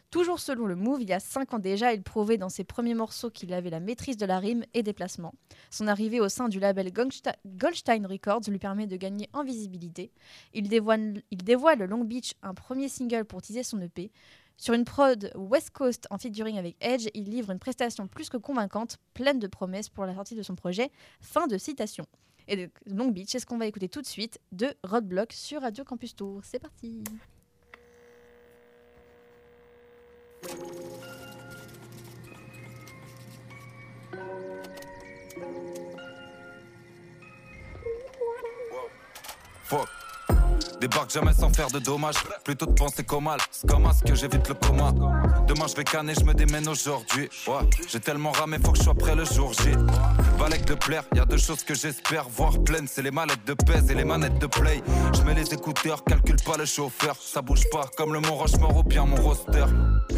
[0.09, 2.93] Toujours selon le Move, il y a cinq ans déjà, il prouvait dans ses premiers
[2.93, 5.33] morceaux qu'il avait la maîtrise de la rime et des placements.
[5.69, 10.11] Son arrivée au sein du label Goldste- Goldstein Records lui permet de gagner en visibilité.
[10.53, 14.11] Il dévoile, il dévoile Long Beach, un premier single pour teaser son EP.
[14.55, 18.37] Sur une prod West Coast en featuring avec Edge, il livre une prestation plus que
[18.37, 20.89] convaincante, pleine de promesses pour la sortie de son projet.
[21.19, 22.05] Fin de citation.
[22.47, 25.61] Et de Long Beach, c'est ce qu'on va écouter tout de suite de Roadblock sur
[25.61, 26.39] Radio Campus Tour.
[26.45, 27.03] C'est parti.
[39.67, 39.96] Fuck.
[40.79, 42.15] Débarque jamais sans faire de dommages.
[42.43, 43.39] Plutôt de penser qu'au mal.
[43.51, 44.93] C'est comme ce que j'évite le coma.
[45.47, 47.29] Demain je vais canner, je me démène aujourd'hui.
[47.47, 49.71] Ouais, j'ai tellement ramé, faut que je sois prêt le jour J.
[50.37, 52.87] Balek de plaire, y a deux choses que j'espère voir pleines.
[52.87, 54.83] C'est les mallettes de pèse et les manettes de play.
[55.15, 57.15] Je mets les écouteurs, calcule pas le chauffeur.
[57.15, 59.65] Ça bouge pas comme le Mont Rochemort ou bien mon roster.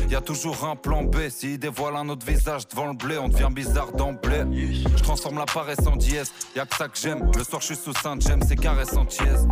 [0.10, 1.30] Y a toujours un plan B.
[1.30, 4.43] S'il dévoile un autre visage devant le blé, on devient bizarre d'emblée.
[4.51, 6.34] Je transforme la paresse en dièse.
[6.55, 7.32] Y a que ça que j'aime.
[7.38, 9.47] Le soir je suis sous Saint-James, c'est caresse en tièse.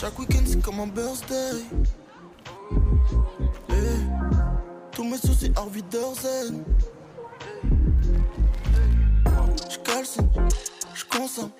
[0.00, 1.62] Chaque week-end c'est comme un birthday.
[3.68, 3.74] Eh,
[4.90, 6.64] Tous mes soucis Harvey Dorsen.
[9.70, 10.28] Je calcine,
[10.94, 11.50] je consomme.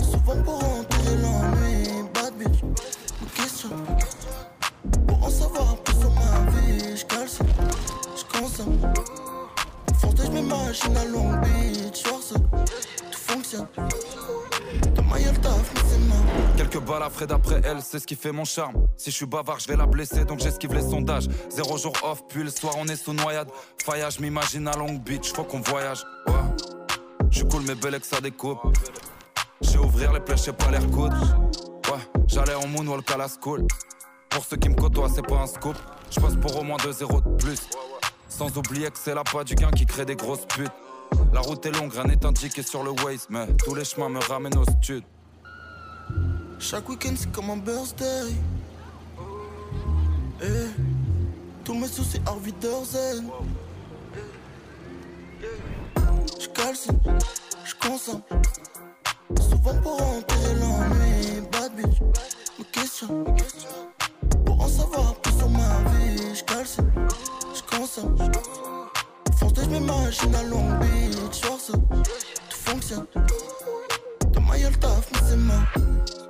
[0.00, 2.08] Souvent pour enterrer l'ennui.
[2.14, 3.70] Bad bitch, me question.
[5.08, 6.96] Pour en savoir un peu sur ma vie.
[6.96, 7.46] Je calcine,
[8.16, 8.78] je consomme.
[9.98, 12.04] Force je mets à Long Beach.
[16.76, 18.86] Quelques balles à Fred après elle, c'est ce qui fait mon charme.
[18.98, 21.26] Si je suis bavard, je vais la blesser, donc j'esquive les sondages.
[21.48, 23.48] Zéro jour off, puis le soir on est sous noyade.
[23.82, 26.04] Faillage, m'imagine à Long Beach, faut qu'on voyage.
[26.26, 26.34] Ouais,
[27.30, 28.58] je cool, mais belle que ça découpe.
[29.62, 31.14] J'ai ouvrir les plaies, j'ai pas l'air coude.
[31.14, 33.66] Ouais, j'allais en moonwalk à la school.
[34.28, 35.76] Pour ceux qui me côtoient, c'est pas un scoop.
[36.10, 37.70] Je passe pour au moins 2-0 de plus.
[38.28, 40.72] Sans oublier que c'est la pas du gain qui crée des grosses putes.
[41.32, 44.20] La route est longue, rien n'est indiqué sur le Waze, mais tous les chemins me
[44.20, 45.04] ramènent au stud.
[46.58, 48.34] Chaque week-end c'est comme un birthday.
[50.42, 50.46] Eh,
[51.64, 53.30] Tous mes soucis Harvey Dorsen.
[56.40, 56.98] Je calcine,
[57.64, 58.22] je.
[59.40, 61.40] Souvent pour enterrer l'ennui.
[61.52, 62.00] Bad bitch,
[62.58, 63.24] me question.
[64.44, 66.34] Pour en savoir plus sur ma vie.
[66.34, 66.90] Je calcine,
[67.54, 68.16] je consomme.
[69.38, 71.40] Force je à Long Beach.
[71.40, 73.06] Tout fonctionne.
[74.32, 76.25] Dans ma gueule, taf, mais c'est ma.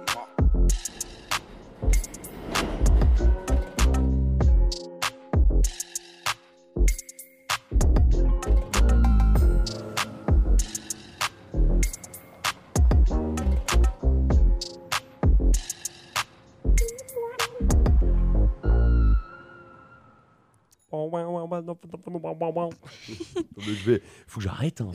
[24.26, 24.80] faut que j'arrête.
[24.80, 24.92] Hein,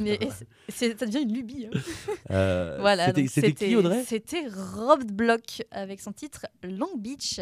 [0.69, 1.67] ça devient une lubie.
[1.67, 1.79] Hein.
[2.31, 7.39] Euh, voilà, c'était, Rob Block avec son titre Long Beach.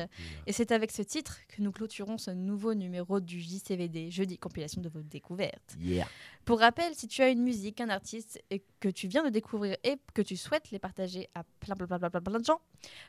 [0.47, 4.81] Et c'est avec ce titre que nous clôturons ce nouveau numéro du JCVD, jeudi compilation
[4.81, 5.75] de vos découvertes.
[5.79, 6.07] Yeah.
[6.45, 9.75] Pour rappel, si tu as une musique, un artiste et que tu viens de découvrir
[9.83, 12.59] et que tu souhaites les partager à plein, plein, plein, plein, plein, plein de gens,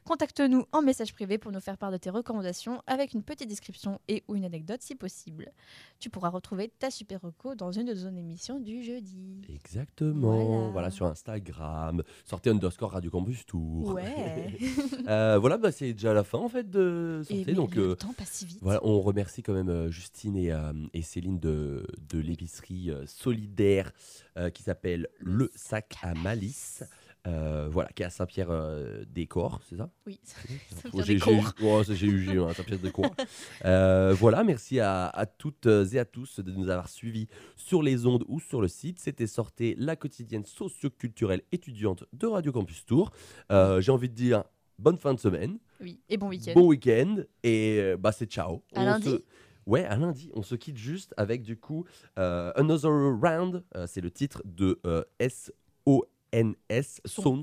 [0.04, 4.00] contacte-nous en message privé pour nous faire part de tes recommandations avec une petite description
[4.08, 5.52] et ou une anecdote si possible.
[6.00, 9.40] Tu pourras retrouver ta super reco dans une de nos émissions du jeudi.
[9.48, 10.70] Exactement.
[10.70, 10.70] Voilà.
[10.72, 10.90] Voilà.
[10.90, 12.02] sur Instagram.
[12.24, 13.94] Sortez underscore Radio Campus Tour.
[13.94, 14.56] Ouais.
[15.08, 17.44] Euh, voilà, bah, c'est déjà la fin en fait de Et Sortez.
[17.46, 18.58] mais donc, le euh, temps passe si vite.
[18.60, 22.90] Voilà, on remercie quand même euh, Justine et, euh, et Céline de, de l'épicerie
[23.22, 23.92] solidaire
[24.36, 26.82] euh, qui s'appelle Le Sac à Malice.
[27.26, 29.90] Euh, voilà, qui est à Saint-Pierre-des-Corps, c'est ça?
[30.06, 31.54] Oui, Faut- Saint-Pierre-des-Corps.
[31.58, 33.14] j'ai- oh, c'est GUG, hein, Saint-Pierre-des-Corps.
[33.66, 38.06] Euh, voilà, merci à, à toutes et à tous de nous avoir suivis sur les
[38.06, 38.98] ondes ou sur le site.
[39.00, 43.10] C'était sorti la quotidienne socio-culturelle étudiante de Radio Campus Tour.
[43.52, 44.44] Euh, J'ai envie de dire
[44.78, 45.58] bonne fin de semaine.
[45.82, 46.52] Oui, et bon week-end.
[46.54, 48.62] Bon week-end et euh, bah c'est ciao.
[48.74, 49.24] À On lundi se-
[49.70, 50.30] Ouais, à lundi.
[50.34, 51.84] On se quitte juste avec du coup
[52.18, 53.62] euh, Another Round.
[53.76, 57.42] Euh, c'est le titre de euh, S-O-N-S, Sons.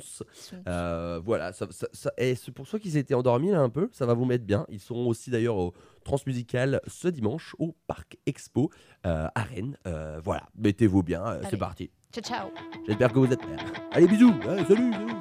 [0.67, 3.89] Euh, voilà, ça, ça- ça- et c'est pour ceux qui s'étaient endormis là un peu,
[3.93, 4.65] ça va vous mettre bien.
[4.69, 5.73] Ils seront aussi d'ailleurs au
[6.03, 8.69] Transmusical ce dimanche au Parc Expo
[9.05, 9.77] euh, à Rennes.
[9.87, 11.89] Euh, voilà, mettez-vous bien, c'est parti.
[12.11, 12.49] Ciao, ciao.
[12.87, 13.55] J'espère que vous êtes prêts.
[13.91, 15.13] Allez, bisous, Ouais, salut, salut.